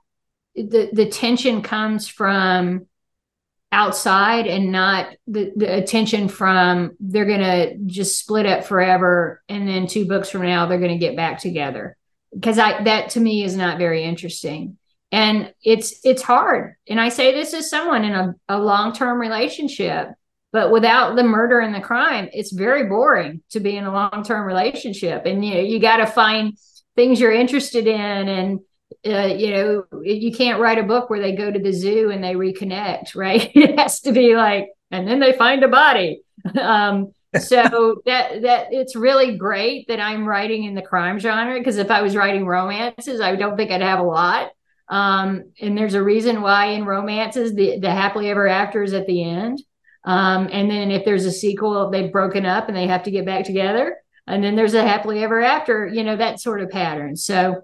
[0.55, 2.87] the, the tension comes from
[3.73, 9.67] outside and not the, the attention from they're going to just split up forever and
[9.67, 11.97] then two books from now they're going to get back together.
[12.33, 14.77] Because i that to me is not very interesting
[15.13, 16.75] and it's it's hard.
[16.89, 20.09] And i say this as someone in a, a long-term relationship
[20.53, 24.47] but without the murder and the crime it's very boring to be in a long-term
[24.47, 25.25] relationship.
[25.27, 26.57] And you know, you got to find
[26.97, 28.61] things you're interested in and
[29.07, 32.25] uh, you know you can't write a book where they go to the zoo and
[32.25, 33.51] they reconnect right?
[33.55, 36.23] It has to be like and then they find a body.
[36.59, 41.79] Um, so that that it's really great that i'm writing in the crime genre because
[41.79, 44.51] if i was writing romances i don't think i'd have a lot
[44.89, 49.07] um, and there's a reason why in romances the, the happily ever after is at
[49.07, 49.63] the end.
[50.05, 53.25] Um, and then if there's a sequel, they've broken up and they have to get
[53.25, 53.99] back together.
[54.27, 57.17] And then there's a happily ever after, you know, that sort of pattern.
[57.17, 57.63] So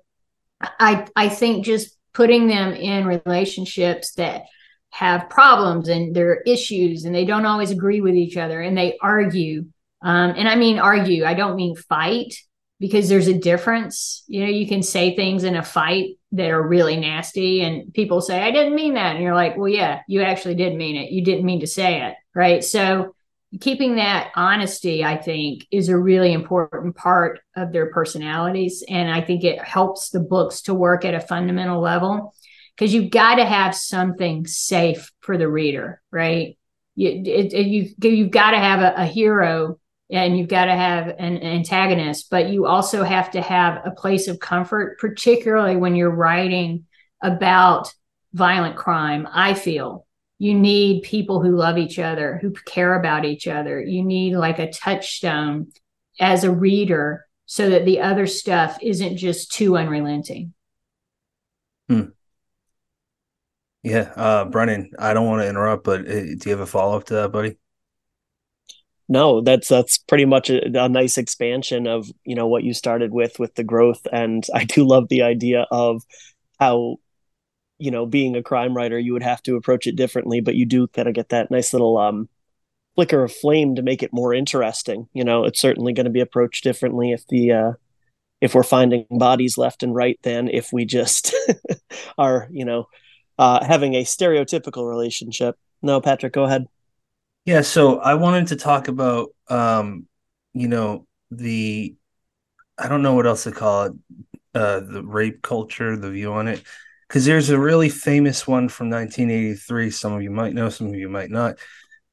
[0.61, 4.43] I I think just putting them in relationships that
[4.91, 8.77] have problems and there are issues and they don't always agree with each other and
[8.77, 9.67] they argue.
[10.03, 12.35] Um, and I mean argue, I don't mean fight
[12.81, 14.25] because there's a difference.
[14.27, 18.21] You know, you can say things in a fight that are really nasty and people
[18.21, 19.15] say, I didn't mean that.
[19.15, 21.11] And you're like, well, yeah, you actually did mean it.
[21.11, 22.15] You didn't mean to say it.
[22.35, 22.63] Right.
[22.63, 23.15] So
[23.61, 28.85] keeping that honesty, I think, is a really important part of their personalities.
[28.89, 32.35] And I think it helps the books to work at a fundamental level
[32.77, 36.59] because you've got to have something safe for the reader, right?
[36.95, 39.81] You, it, it, you, you've got to have a, a hero
[40.11, 44.27] and you've got to have an antagonist, but you also have to have a place
[44.29, 46.87] of comfort, particularly when you're writing
[47.23, 47.93] about
[48.33, 49.29] violent crime.
[49.31, 50.07] I feel
[50.39, 53.81] you need people who love each other, who care about each other.
[53.81, 55.73] You need like a touchstone
[56.21, 60.55] as a reader so that the other stuff isn't just too unrelenting.
[61.89, 62.11] Hmm.
[63.83, 66.97] Yeah, uh, Brennan, I don't want to interrupt, but uh, do you have a follow
[66.97, 67.57] up to that, buddy?
[69.09, 73.13] No, that's that's pretty much a, a, nice expansion of you know what you started
[73.13, 76.03] with with the growth, and I do love the idea of
[76.61, 76.97] how
[77.79, 80.67] you know being a crime writer you would have to approach it differently, but you
[80.67, 82.29] do kind of get that nice little um
[82.97, 85.09] flicker of flame to make it more interesting.
[85.15, 87.73] You know, it's certainly going to be approached differently if the uh,
[88.41, 91.35] if we're finding bodies left and right than if we just
[92.19, 92.89] are you know
[93.39, 95.57] uh, having a stereotypical relationship.
[95.81, 96.67] No, Patrick, go ahead.
[97.49, 100.07] Yeah, so I wanted to talk about, um,
[100.53, 101.97] you know, the
[102.77, 103.93] I don't know what else to call it,
[104.55, 106.63] uh, the rape culture, the view on it,
[107.09, 109.91] because there's a really famous one from 1983.
[109.91, 111.53] Some of you might know, some of you might not.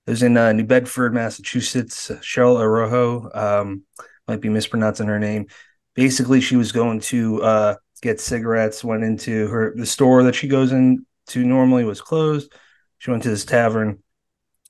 [0.07, 2.09] It was in uh, New Bedford, Massachusetts.
[2.21, 3.83] Cheryl Araujo, um,
[4.29, 5.47] might be mispronouncing her name.
[5.95, 8.85] Basically, she was going to uh, get cigarettes.
[8.85, 12.53] Went into her the store that she goes into normally was closed.
[12.99, 14.01] She went to this tavern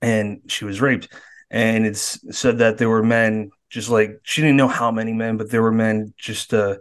[0.06, 1.12] and she was raped.
[1.50, 5.38] And it's said that there were men just like she didn't know how many men,
[5.38, 6.76] but there were men just uh,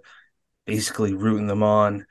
[0.66, 2.06] basically rooting them on.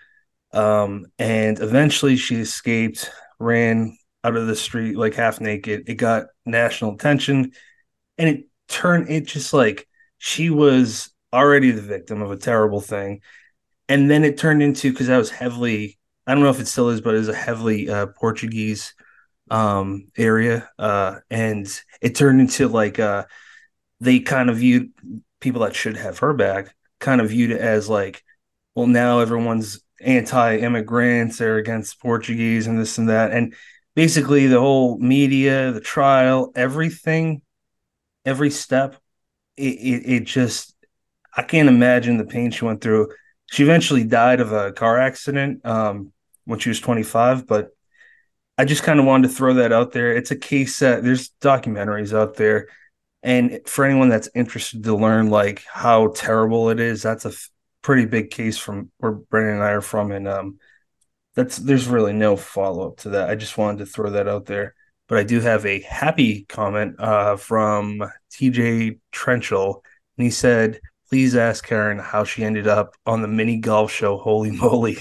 [0.53, 5.83] Um, and eventually she escaped, ran out of the street like half naked.
[5.87, 7.51] It got national attention
[8.17, 9.87] and it turned it just like
[10.17, 13.21] she was already the victim of a terrible thing.
[13.87, 16.89] And then it turned into because I was heavily, I don't know if it still
[16.89, 18.93] is, but it was a heavily uh, Portuguese
[19.51, 23.25] um area uh and it turned into like uh
[23.99, 24.91] they kind of viewed
[25.39, 28.23] people that should have her back kind of viewed it as like
[28.75, 33.31] well now everyone's anti-immigrants they're against portuguese and this and that.
[33.31, 33.53] And
[33.95, 37.41] basically the whole media the trial everything
[38.25, 38.95] every step
[39.57, 40.75] it, it, it just
[41.35, 43.09] i can't imagine the pain she went through.
[43.51, 46.11] She eventually died of a car accident um
[46.45, 47.69] when she was 25 but
[48.57, 50.15] I just kind of wanted to throw that out there.
[50.15, 52.67] It's a case that there's documentaries out there,
[53.23, 57.49] and for anyone that's interested to learn like how terrible it is, that's a f-
[57.81, 60.59] pretty big case from where Brennan and I are from, and um,
[61.35, 63.29] that's there's really no follow up to that.
[63.29, 64.75] I just wanted to throw that out there.
[65.07, 69.83] But I do have a happy comment uh, from TJ Trenchel,
[70.17, 70.79] and he said,
[71.09, 74.17] "Please ask Karin how she ended up on the mini golf show.
[74.17, 74.97] Holy moly!"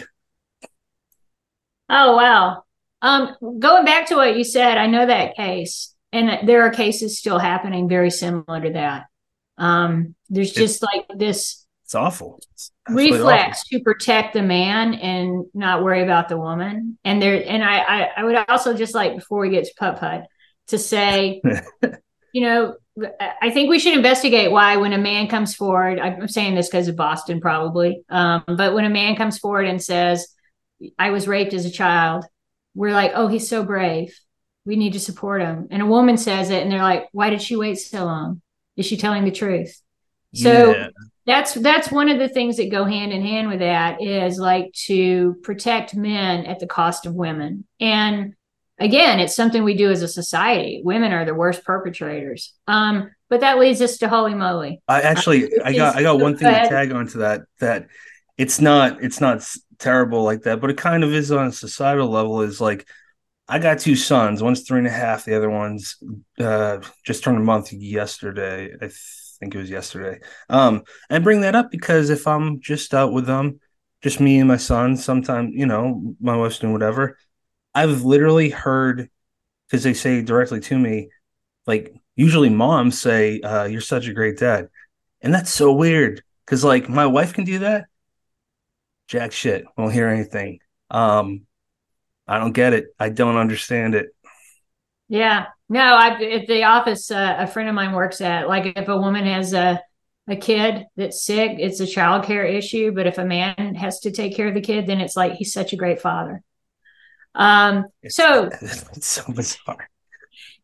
[1.89, 2.65] Oh wow!
[3.03, 7.19] Um, going back to what you said, I know that case, and there are cases
[7.19, 9.07] still happening very similar to that.
[9.59, 11.67] Um, there's just like this.
[11.85, 12.41] It's awful.
[12.53, 13.79] It's reflex awful.
[13.79, 16.97] to protect the man and not worry about the woman.
[17.05, 19.99] And there, and I, I, I would also just like before we get to putt
[19.99, 20.27] putt
[20.69, 21.43] to say,
[22.33, 22.77] you know,
[23.41, 25.99] I think we should investigate why when a man comes forward.
[25.99, 29.83] I'm saying this because of Boston, probably, um, but when a man comes forward and
[29.83, 30.29] says,
[30.99, 32.27] "I was raped as a child,"
[32.75, 34.19] we're like, oh, he's so brave.
[34.65, 35.69] We need to support him.
[35.71, 38.43] And a woman says it, and they're like, why did she wait so long?
[38.77, 39.81] Is she telling the truth?
[40.35, 40.89] So yeah.
[41.27, 44.73] that's that's one of the things that go hand in hand with that is like
[44.87, 47.67] to protect men at the cost of women.
[47.81, 48.35] And
[48.79, 50.81] again, it's something we do as a society.
[50.85, 52.55] Women are the worst perpetrators.
[52.67, 54.83] Um, but that leads us to holy moly.
[54.89, 57.43] I actually, I got, I got one thing to tag onto that.
[57.61, 57.89] That
[58.37, 59.47] it's not, it's not
[59.83, 62.41] terrible like that, but it kind of is on a societal level.
[62.43, 62.87] Is like
[63.49, 64.43] I got two sons.
[64.43, 65.25] One's three and a half.
[65.25, 65.97] The other one's
[66.39, 68.73] uh, just turned a month yesterday.
[68.81, 68.91] I
[69.41, 70.21] think it was yesterday.
[70.49, 73.61] Um, and bring that up because if I'm just out with them,
[74.03, 77.19] just me and my son, sometimes you know my wife's doing whatever.
[77.75, 79.11] I've literally heard
[79.67, 81.11] because they say directly to me,
[81.67, 84.69] like usually moms say, uh, "You're such a great dad,"
[85.21, 87.87] and that's so weird because like my wife can do that.
[89.13, 90.59] Jack shit won't hear anything.
[90.91, 91.43] Um,
[92.27, 92.87] I don't get it.
[92.99, 94.07] I don't understand it.
[95.09, 95.83] Yeah, no.
[95.83, 99.27] I at the office, uh, a friend of mine works at like if a woman
[99.27, 99.83] has a
[100.29, 102.91] a kid that's sick, it's a child care issue.
[102.93, 105.53] But if a man has to take care of the kid, then it's like he's
[105.53, 106.43] such a great father.
[107.35, 109.91] Um, It's, so it's so bizarre.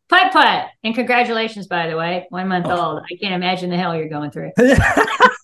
[0.09, 2.93] putt putt, and congratulations, by the way, one month Oh.
[2.95, 3.03] old.
[3.03, 4.53] I can't imagine the hell you're going through.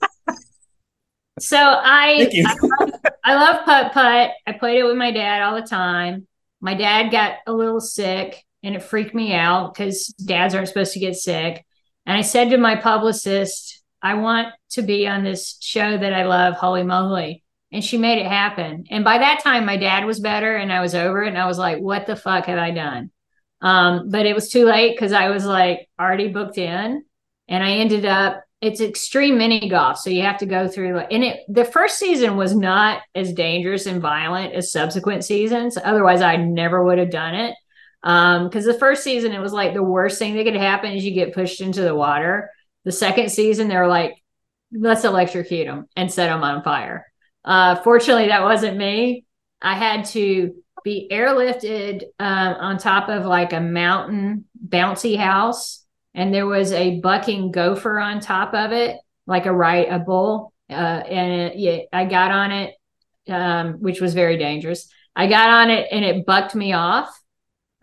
[1.38, 2.92] So I, I love,
[3.24, 4.32] I love putt putt.
[4.48, 6.28] I played it with my dad all the time.
[6.62, 10.94] My dad got a little sick, and it freaked me out because dads aren't supposed
[10.94, 11.66] to get sick.
[12.06, 16.24] And I said to my publicist, "I want to be on this show that I
[16.24, 18.86] love, Holey Moley." And she made it happen.
[18.90, 21.30] And by that time, my dad was better, and I was over it.
[21.30, 23.12] And I was like, "What the fuck have I done?"
[23.60, 27.04] Um, but it was too late because I was like already booked in,
[27.50, 30.00] and I ended up it's extreme mini golf.
[30.00, 33.86] So you have to go through and it the first season was not as dangerous
[33.86, 35.78] and violent as subsequent seasons.
[35.82, 37.56] Otherwise i never would have done it.
[38.04, 41.06] Um because the first season it was like the worst thing that could happen is
[41.06, 42.50] you get pushed into the water.
[42.86, 44.16] The second season they were like
[44.74, 47.06] let's electrocute them and set them on fire.
[47.44, 49.26] Uh fortunately that wasn't me.
[49.62, 55.85] I had to be airlifted um, on top of like a mountain bouncy house
[56.16, 58.98] and there was a bucking gopher on top of it,
[59.28, 60.54] like a right a bull.
[60.70, 62.74] Uh, and it, yeah, I got on it,
[63.30, 64.90] um, which was very dangerous.
[65.16, 67.16] I got on it and it bucked me off.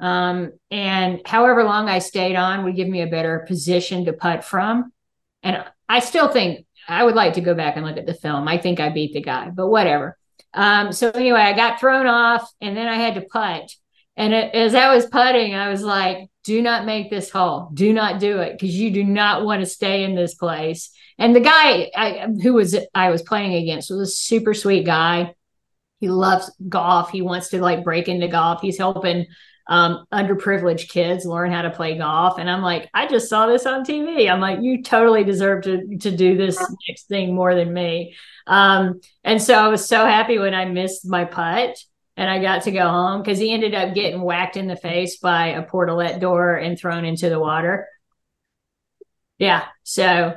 [0.01, 4.45] Um, and however long I stayed on would give me a better position to putt
[4.45, 4.93] from.
[5.43, 8.49] And I still think I would like to go back and look at the film.
[8.49, 10.17] I think I beat the guy, but whatever.
[10.55, 13.75] Um, so anyway, I got thrown off and then I had to putt.
[14.17, 17.71] And it, as I was putting, I was like, do not make this hole.
[17.73, 20.91] Do not do it because you do not want to stay in this place.
[21.19, 25.35] And the guy I, who was I was playing against was a super sweet guy.
[26.01, 27.11] He loves golf.
[27.11, 28.61] He wants to like break into golf.
[28.61, 29.27] He's helping
[29.69, 32.39] um, underprivileged kids learn how to play golf.
[32.39, 34.29] And I'm like, I just saw this on TV.
[34.29, 36.59] I'm like, you totally deserve to to do this
[36.89, 38.17] next thing more than me.
[38.49, 41.79] Um, and so I was so happy when I missed my putt
[42.17, 45.17] and I got to go home because he ended up getting whacked in the face
[45.19, 47.89] by a portalette door and thrown into the water.
[49.39, 50.35] Yeah, so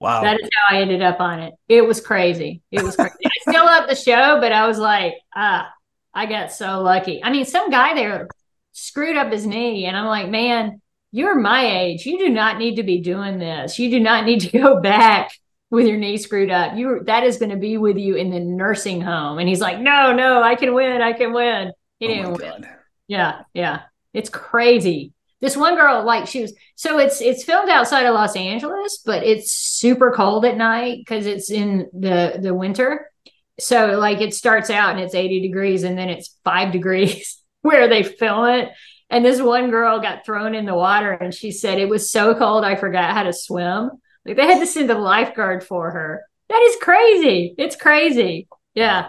[0.00, 0.22] Wow.
[0.22, 1.54] that is how I ended up on it.
[1.68, 2.62] It was crazy.
[2.70, 3.14] It was crazy.
[3.24, 5.70] I still love the show, but I was like, ah,
[6.14, 7.22] I got so lucky.
[7.22, 8.28] I mean, some guy there
[8.72, 10.80] screwed up his knee, and I'm like, man,
[11.12, 12.06] you're my age.
[12.06, 13.78] You do not need to be doing this.
[13.78, 15.32] You do not need to go back
[15.70, 16.76] with your knee screwed up.
[16.76, 19.38] You that is going to be with you in the nursing home.
[19.38, 21.00] And he's like, no, no, I can win.
[21.00, 21.72] I can win.
[21.98, 22.62] He oh didn't my win.
[22.62, 22.68] god.
[23.06, 23.82] Yeah, yeah.
[24.12, 25.12] It's crazy.
[25.40, 29.22] This one girl, like she was so it's it's filmed outside of Los Angeles, but
[29.22, 33.10] it's super cold at night because it's in the the winter.
[33.58, 37.88] So like it starts out and it's 80 degrees and then it's five degrees where
[37.88, 38.70] they film it.
[39.08, 42.34] And this one girl got thrown in the water and she said it was so
[42.34, 43.90] cold I forgot how to swim.
[44.24, 46.22] Like they had to send a lifeguard for her.
[46.48, 47.54] That is crazy.
[47.58, 48.48] It's crazy.
[48.74, 49.08] Yeah.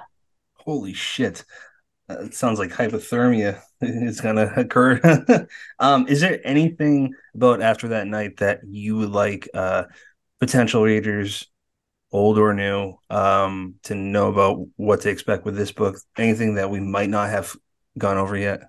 [0.56, 1.44] Holy shit.
[2.10, 5.48] Uh, it sounds like hypothermia is gonna occur.
[5.80, 9.86] um, is there anything about after that night that you would like uh
[10.40, 11.48] potential readers,
[12.12, 15.98] old or new, um, to know about what to expect with this book?
[16.18, 17.56] Anything that we might not have
[17.98, 18.62] gone over yet?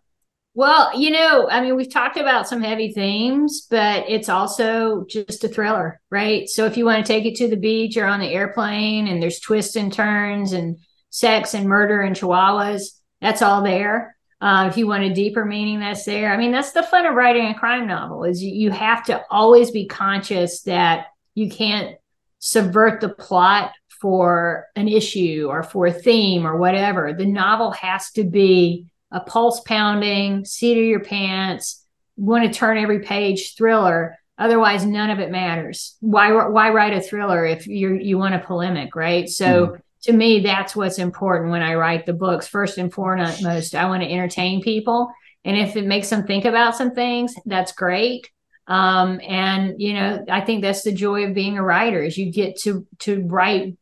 [0.55, 5.44] Well, you know, I mean, we've talked about some heavy themes, but it's also just
[5.44, 6.46] a thriller, right?
[6.46, 9.22] So if you want to take it to the beach or on the airplane and
[9.22, 10.76] there's twists and turns and
[11.09, 14.14] sex and murder and chihuahuas, that's all there.
[14.42, 16.30] Uh, if you want a deeper meaning, that's there.
[16.30, 19.24] I mean, that's the fun of writing a crime novel is you, you have to
[19.30, 21.96] always be conscious that you can't
[22.40, 27.14] subvert the plot for an issue or for a theme or whatever.
[27.14, 31.85] The novel has to be a pulse pounding, seat of your pants,
[32.17, 34.17] want to turn every page thriller.
[34.39, 35.97] Otherwise, none of it matters.
[36.01, 39.29] Why why write a thriller if you you want a polemic, right?
[39.29, 39.81] So Mhm.
[40.05, 42.49] to me, that's what's important when I write the books.
[42.49, 45.13] First and foremost, I want to entertain people,
[45.45, 48.29] and if it makes them think about some things, that's great.
[48.67, 52.33] Um, and you know, I think that's the joy of being a writer is you
[52.33, 53.77] get to to write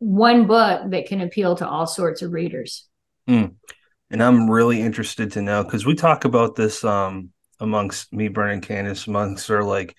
[0.00, 2.86] one book that can appeal to all sorts of readers.
[4.14, 8.60] And I'm really interested to know because we talk about this um amongst me, Brennan,
[8.60, 9.96] Candice, amongst our like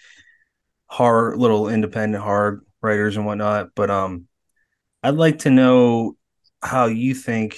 [0.88, 3.72] horror little independent horror writers and whatnot.
[3.76, 4.30] But um
[5.04, 6.16] I'd like to know
[6.64, 7.58] how you think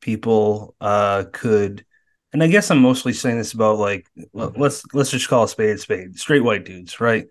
[0.00, 1.86] people uh could
[2.32, 5.76] and I guess I'm mostly saying this about like let's let's just call a spade
[5.76, 7.26] a spade, straight white dudes, right?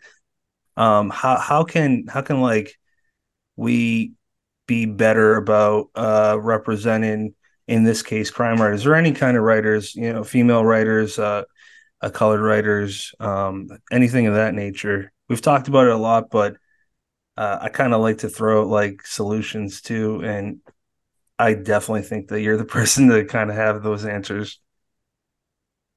[0.78, 2.80] Um, how how can how can like
[3.58, 4.14] we
[4.68, 7.36] be better about uh representing
[7.74, 11.44] in this case crime writers or any kind of writers, you know, female writers, uh,
[12.02, 15.12] uh colored writers, um, anything of that nature.
[15.28, 16.58] We've talked about it a lot, but
[17.36, 20.60] uh, I kind of like to throw like solutions too, and
[21.40, 24.60] I definitely think that you're the person to kind of have those answers.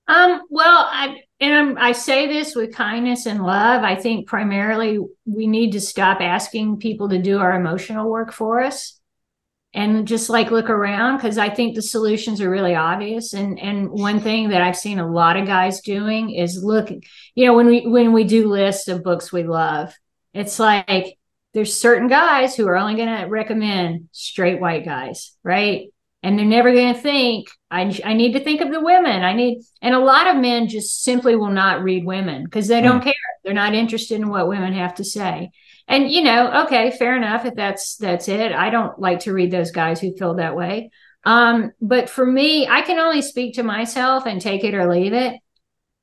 [0.09, 3.83] Um, well, I and I say this with kindness and love.
[3.83, 8.63] I think primarily we need to stop asking people to do our emotional work for
[8.63, 8.96] us
[9.77, 13.35] and just like look around because I think the solutions are really obvious.
[13.35, 16.91] And and one thing that I've seen a lot of guys doing is look,
[17.35, 19.95] you know, when we when we do lists of books we love,
[20.33, 21.19] it's like
[21.53, 25.89] there's certain guys who are only going to recommend straight white guys, right?
[26.27, 29.23] And they're never going to think, I, I need to think of the women.
[29.23, 32.81] I need, and a lot of men just simply will not read women because they
[32.81, 33.05] don't mm.
[33.05, 33.15] care.
[33.45, 35.53] They're not interested in what women have to say.
[35.87, 37.45] And you know, okay, fair enough.
[37.45, 40.91] If that's that's it, I don't like to read those guys who feel that way.
[41.25, 45.13] Um, but for me, I can only speak to myself and take it or leave
[45.13, 45.39] it.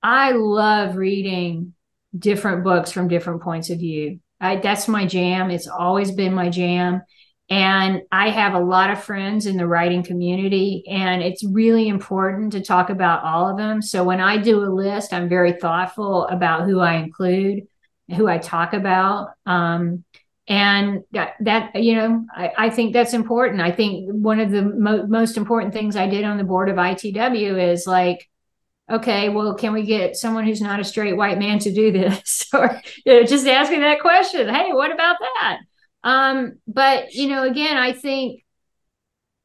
[0.01, 1.73] I love reading
[2.17, 4.21] different books from different points of view.
[4.39, 5.51] I, that's my jam.
[5.51, 7.01] It's always been my jam.
[7.53, 12.53] And I have a lot of friends in the writing community, and it's really important
[12.53, 13.79] to talk about all of them.
[13.79, 17.67] So when I do a list, I'm very thoughtful about who I include,
[18.15, 19.33] who I talk about.
[19.45, 20.03] Um,
[20.47, 23.61] and that, that, you know, I, I, think that's important.
[23.61, 26.77] I think one of the mo- most important things I did on the board of
[26.77, 28.27] ITW is like,
[28.89, 32.47] okay, well, can we get someone who's not a straight white man to do this?
[32.53, 34.49] or you know, just asking that question.
[34.49, 35.59] Hey, what about that?
[36.03, 38.43] Um, but you know, again, I think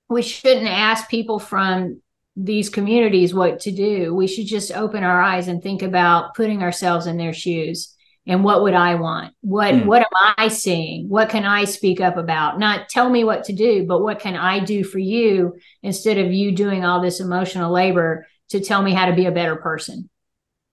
[0.08, 2.00] we shouldn't ask people from
[2.36, 4.14] these communities what to do.
[4.14, 7.94] We should just open our eyes and think about putting ourselves in their shoes.
[8.26, 9.34] And what would I want?
[9.40, 9.84] What mm.
[9.86, 11.08] what am I seeing?
[11.08, 12.58] What can I speak up about?
[12.58, 16.32] Not tell me what to do, but what can I do for you instead of
[16.32, 20.10] you doing all this emotional labor to tell me how to be a better person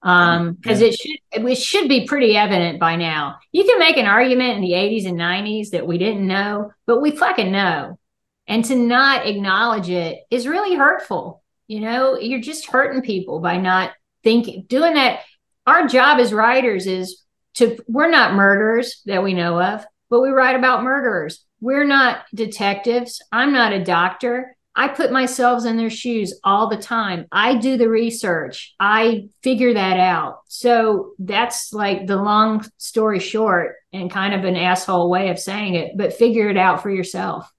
[0.06, 0.88] um because yeah.
[0.88, 3.40] it should it should be pretty evident by now.
[3.52, 7.02] You can make an argument in the 80s and 90s that we didn't know but
[7.02, 8.00] we fucking know.
[8.48, 11.44] And to not acknowledge it is really hurtful.
[11.68, 13.92] You know you're just hurting people by not
[14.24, 15.22] thinking doing that.
[15.68, 17.24] Our job as writers is
[17.56, 21.44] to we're not murderers that we know of but we write about murderers.
[21.60, 23.22] We're not detectives.
[23.32, 27.28] I'm not a doctor I put myself in their shoes all the time.
[27.32, 28.76] I do the research.
[28.80, 30.40] I figure that out.
[30.48, 35.76] So that's like the long story short and kind of an asshole way of saying
[35.76, 37.50] it, but figure it out for yourself.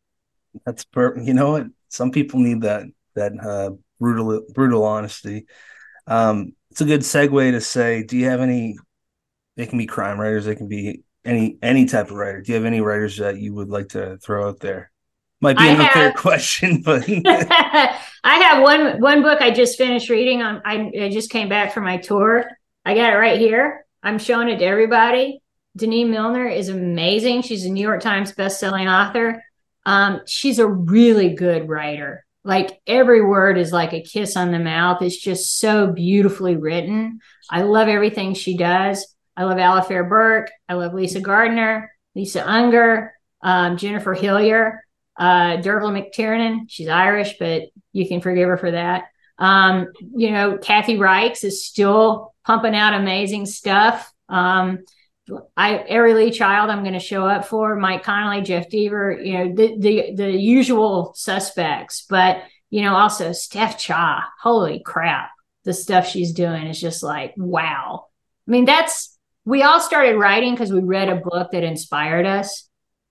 [0.67, 1.27] That's perfect.
[1.27, 1.67] you know what?
[1.89, 5.47] Some people need that that uh, brutal brutal honesty.
[6.07, 8.77] Um, it's a good segue to say, do you have any
[9.57, 12.43] they can be crime writers, they can be any any type of writer.
[12.43, 14.91] Do you have any writers that you would like to throw out there?
[15.47, 20.43] Might be an unfair question, but I have one one book I just finished reading.
[20.43, 22.51] On I, I just came back from my tour.
[22.85, 23.87] I got it right here.
[24.03, 25.41] I'm showing it to everybody.
[25.79, 27.43] Denene Millner is amazing.
[27.43, 29.41] She's a New York Times bestselling author.
[29.85, 32.25] Um, she's a really good writer.
[32.43, 35.01] Like every word is like a kiss on the mouth.
[35.01, 37.21] It's just so beautifully written.
[37.49, 39.15] I love everything she does.
[39.37, 40.51] I love Alafair Burke.
[40.69, 44.83] I love Lisa Gardner, Lisa Unger, um, Jennifer Hillier
[45.19, 47.63] uh, Dervla McTiernan, she's Irish, but
[47.93, 49.05] you can forgive her for that.
[49.39, 54.13] Um, you know, Kathy Reichs is still pumping out amazing stuff.
[54.29, 54.81] Um,
[55.57, 59.33] I Ari Lee Child, I'm going to show up for Mike Connelly, Jeff Deaver, you
[59.33, 64.29] know, the the the usual suspects, but you know, also Steph Cha.
[64.41, 65.31] Holy crap,
[65.65, 68.07] the stuff she's doing is just like wow.
[68.47, 72.66] I mean, that's we all started writing because we read a book that inspired us.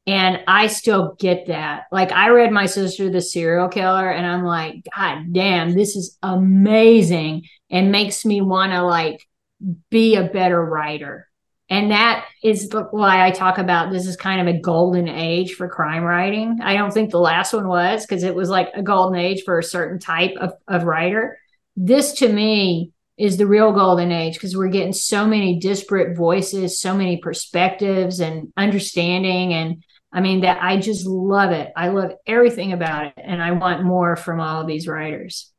[0.07, 1.85] And I still get that.
[1.91, 6.17] Like I read my sister the serial killer and I'm like, God damn, this is
[6.21, 9.25] amazing and makes me want to like
[9.89, 11.27] be a better writer.
[11.67, 15.67] And that is why I talk about this is kind of a golden age for
[15.67, 16.59] crime writing.
[16.61, 19.57] I don't think the last one was because it was like a golden age for
[19.57, 21.39] a certain type of, of writer.
[21.75, 26.79] This to me is the real golden age because we're getting so many disparate voices,
[26.79, 29.83] so many perspectives and understanding and
[30.15, 31.73] I mean, that I just love it.
[31.75, 33.13] I love everything about it.
[33.17, 35.51] And I want more from all of these writers.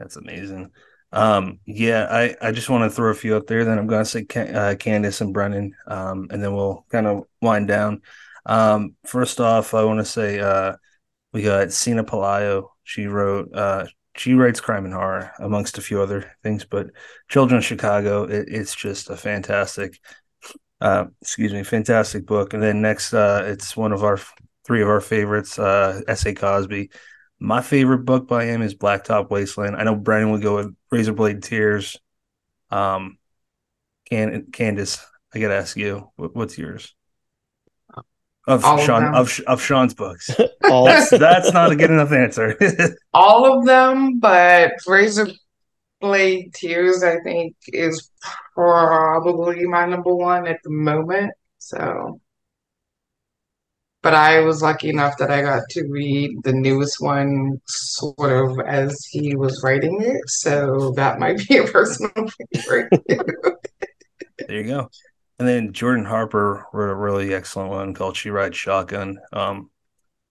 [0.00, 0.72] That's amazing.
[1.12, 3.64] Um, yeah, I, I just want to throw a few up there.
[3.64, 7.24] Then I'm going to say uh, Candice and Brennan, um, and then we'll kind of
[7.40, 8.02] wind down.
[8.46, 10.74] Um, first off, I want to say uh,
[11.32, 12.68] we got Cina Pelayo.
[12.82, 13.86] She wrote uh,
[14.16, 16.88] she writes crime and horror amongst a few other things, but
[17.28, 19.98] Children of Chicago, it, it's just a fantastic,
[20.80, 22.54] uh, excuse me, fantastic book.
[22.54, 24.18] And then next, uh, it's one of our
[24.64, 26.34] three of our favorites, uh, S.A.
[26.34, 26.90] Cosby.
[27.38, 29.76] My favorite book by him is Blacktop Wasteland.
[29.76, 31.96] I know Brandon would go with Razorblade Tears.
[32.70, 33.18] Um,
[34.10, 35.02] Can Candice,
[35.34, 36.94] I gotta ask you, what, what's yours?
[38.46, 39.14] Of All Sean them.
[39.14, 40.30] of, of Sean's books.
[40.64, 42.56] All, That's that's not a good enough answer.
[43.14, 45.28] All of them, but Razor
[46.00, 48.10] Blade Tears, I think, is
[48.54, 51.32] probably my number one at the moment.
[51.58, 52.20] So,
[54.02, 58.58] but I was lucky enough that I got to read the newest one sort of
[58.66, 60.22] as he was writing it.
[60.26, 62.12] So that might be a personal
[62.54, 62.90] favorite.
[63.06, 64.90] There you go.
[65.38, 69.18] And then Jordan Harper wrote a really excellent one called She Rides Shotgun.
[69.32, 69.70] Um,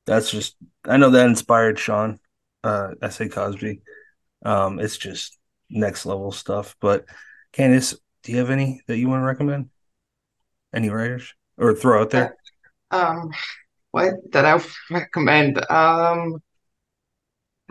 [0.06, 0.56] that's just
[0.86, 2.20] I know that inspired Sean,
[2.64, 3.28] uh, S.A.
[3.28, 3.82] Cosby.
[4.46, 5.39] Um, it's just
[5.70, 6.76] next level stuff.
[6.80, 7.06] But
[7.54, 9.70] Candice, do you have any that you want to recommend?
[10.74, 12.36] Any writers or throw out there?
[12.92, 13.32] Um,
[13.92, 14.62] what that I
[14.92, 15.58] recommend?
[15.70, 16.42] Um,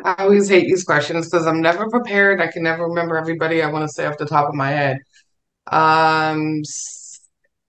[0.04, 2.40] I always hate these questions because I'm never prepared.
[2.40, 4.98] I can never remember everybody I want to say off the top of my head.
[5.70, 6.62] Um,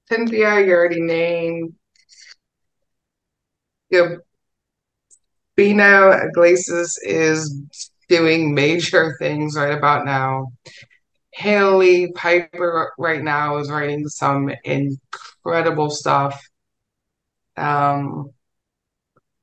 [0.08, 1.74] Cynthia, you already named.
[3.92, 4.22] Gabino
[6.28, 10.48] Iglesias is doing major things right about now.
[11.34, 16.42] Hailey Piper right now is writing some incredible stuff.
[17.56, 18.32] Um,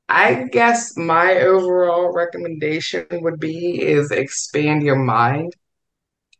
[0.08, 5.54] I guess my overall recommendation would be is expand your mind.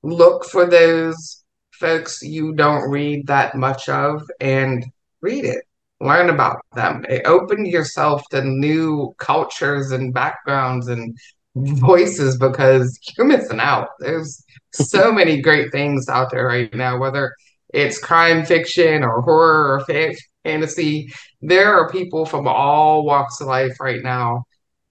[0.02, 4.84] Look for those folks you don't read that much of and
[5.20, 5.64] read it.
[6.00, 7.04] Learn about them.
[7.24, 11.16] Open yourself to new cultures and backgrounds and
[11.57, 13.88] voices because you're missing out.
[13.98, 17.34] There's so many great things out there right now, whether
[17.72, 21.09] it's crime fiction or horror or fa- fantasy.
[21.40, 24.44] There are people from all walks of life right now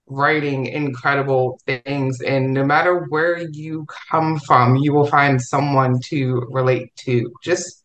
[0.08, 2.22] writing incredible things.
[2.22, 7.32] And no matter where you come from, you will find someone to relate to.
[7.44, 7.84] Just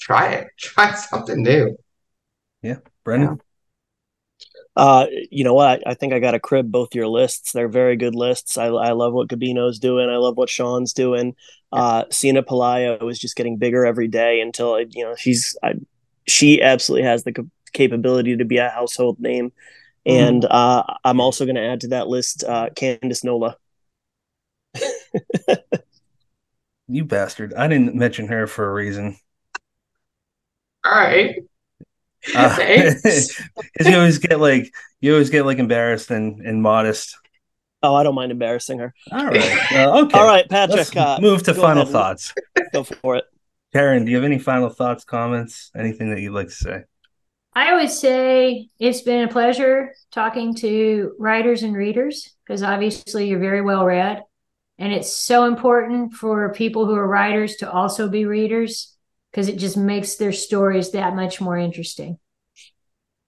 [0.00, 1.76] try it, try something new.
[2.62, 2.78] Yeah.
[3.04, 3.40] Brendan?
[4.76, 5.86] Uh, you know what?
[5.86, 7.52] I, I think I got to crib both your lists.
[7.52, 8.56] They're very good lists.
[8.56, 10.08] I, I love what Gabino's doing.
[10.08, 11.34] I love what Sean's doing.
[11.72, 15.74] Uh, Cina Pelayo is just getting bigger every day until you know she's I,
[16.26, 19.52] she absolutely has the capability to be a household name.
[20.06, 23.56] And uh, I'm also going to add to that list uh, Candice Nola.
[26.90, 27.54] You bastard.
[27.54, 29.16] I didn't mention her for a reason.
[30.84, 31.36] All right.
[32.36, 32.54] Uh,
[33.80, 37.16] you always get like you always get like embarrassed and, and modest.
[37.82, 38.92] Oh, I don't mind embarrassing her.
[39.10, 39.72] All right.
[39.72, 40.18] Uh, okay.
[40.18, 42.34] All right, Let's Patrick, uh, move to final thoughts.
[42.74, 43.24] go for it.
[43.72, 46.82] Karin, do you have any final thoughts, comments, anything that you'd like to say?
[47.54, 53.40] I would say it's been a pleasure talking to writers and readers because obviously you're
[53.40, 54.22] very well read.
[54.78, 58.96] And it's so important for people who are writers to also be readers
[59.30, 62.18] because it just makes their stories that much more interesting.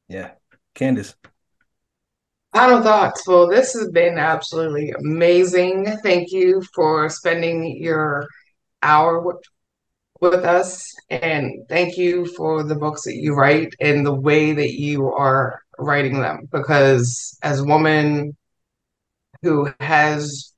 [0.09, 0.33] Yeah.
[0.75, 1.15] Candice.
[2.53, 3.27] Final thoughts.
[3.27, 5.87] Well, this has been absolutely amazing.
[6.03, 8.27] Thank you for spending your
[8.83, 9.39] hour with,
[10.21, 10.85] with us.
[11.09, 15.63] And thank you for the books that you write and the way that you are
[15.79, 16.49] writing them.
[16.53, 18.37] Because as a woman
[19.41, 20.53] who has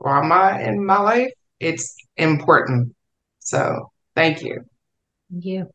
[0.00, 2.94] trauma in my life, it's important.
[3.40, 4.64] So thank you.
[5.34, 5.68] Thank you.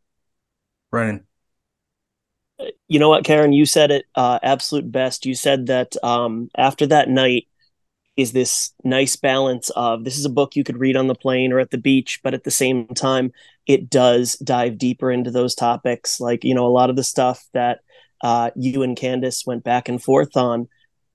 [0.89, 1.25] Brennan.
[2.87, 5.25] you know what, Karin, you said it uh, absolute best.
[5.25, 7.47] You said that um, after that night
[8.15, 11.51] is this nice balance of this is a book you could read on the plane
[11.51, 13.33] or at the beach, but at the same time,
[13.67, 16.21] it does dive deeper into those topics.
[16.21, 17.79] Like, you know, a lot of the stuff that
[18.21, 20.69] uh, you and Candice went back and forth on,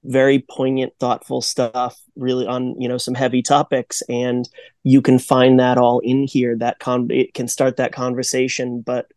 [0.05, 4.03] very poignant, thoughtful stuff, really on, you know, some heavy topics.
[4.09, 4.49] And
[4.83, 6.57] you can find that all in here.
[6.57, 9.11] That con it can start that conversation, but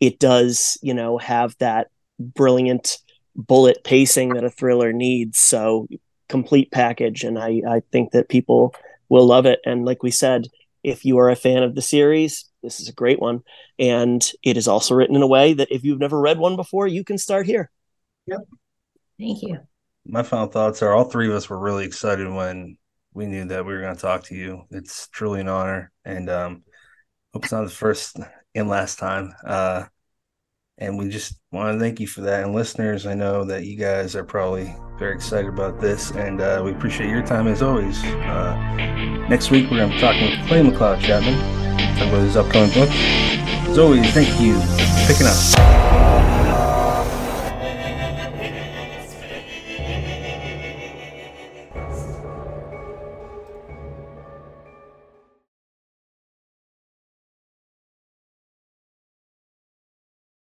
[0.00, 1.88] it does, you know, have that
[2.18, 2.98] brilliant
[3.34, 5.38] bullet pacing that a thriller needs.
[5.38, 5.88] So
[6.28, 7.24] complete package.
[7.24, 8.74] And I, I think that people
[9.08, 9.60] will love it.
[9.64, 10.48] And like we said,
[10.82, 13.42] if you are a fan of the series, this is a great one.
[13.78, 16.86] And it is also written in a way that if you've never read one before,
[16.86, 17.70] you can start here.
[18.26, 18.40] yep
[19.18, 19.60] Thank you.
[20.06, 22.76] My final thoughts are all three of us were really excited when
[23.14, 24.64] we knew that we were going to talk to you.
[24.70, 25.92] It's truly an honor.
[26.04, 26.64] And um,
[27.32, 28.18] hope it's not the first
[28.54, 29.34] and last time.
[29.44, 29.84] Uh,
[30.78, 32.44] and we just want to thank you for that.
[32.44, 36.62] And listeners, I know that you guys are probably Very excited about this, and uh,
[36.64, 38.02] we appreciate your time as always.
[38.04, 38.54] Uh,
[39.28, 41.34] next week, we're going to be talking with Clay McLeod Chapman,
[41.96, 42.90] about his upcoming book.
[42.90, 46.43] As always, thank you for picking up.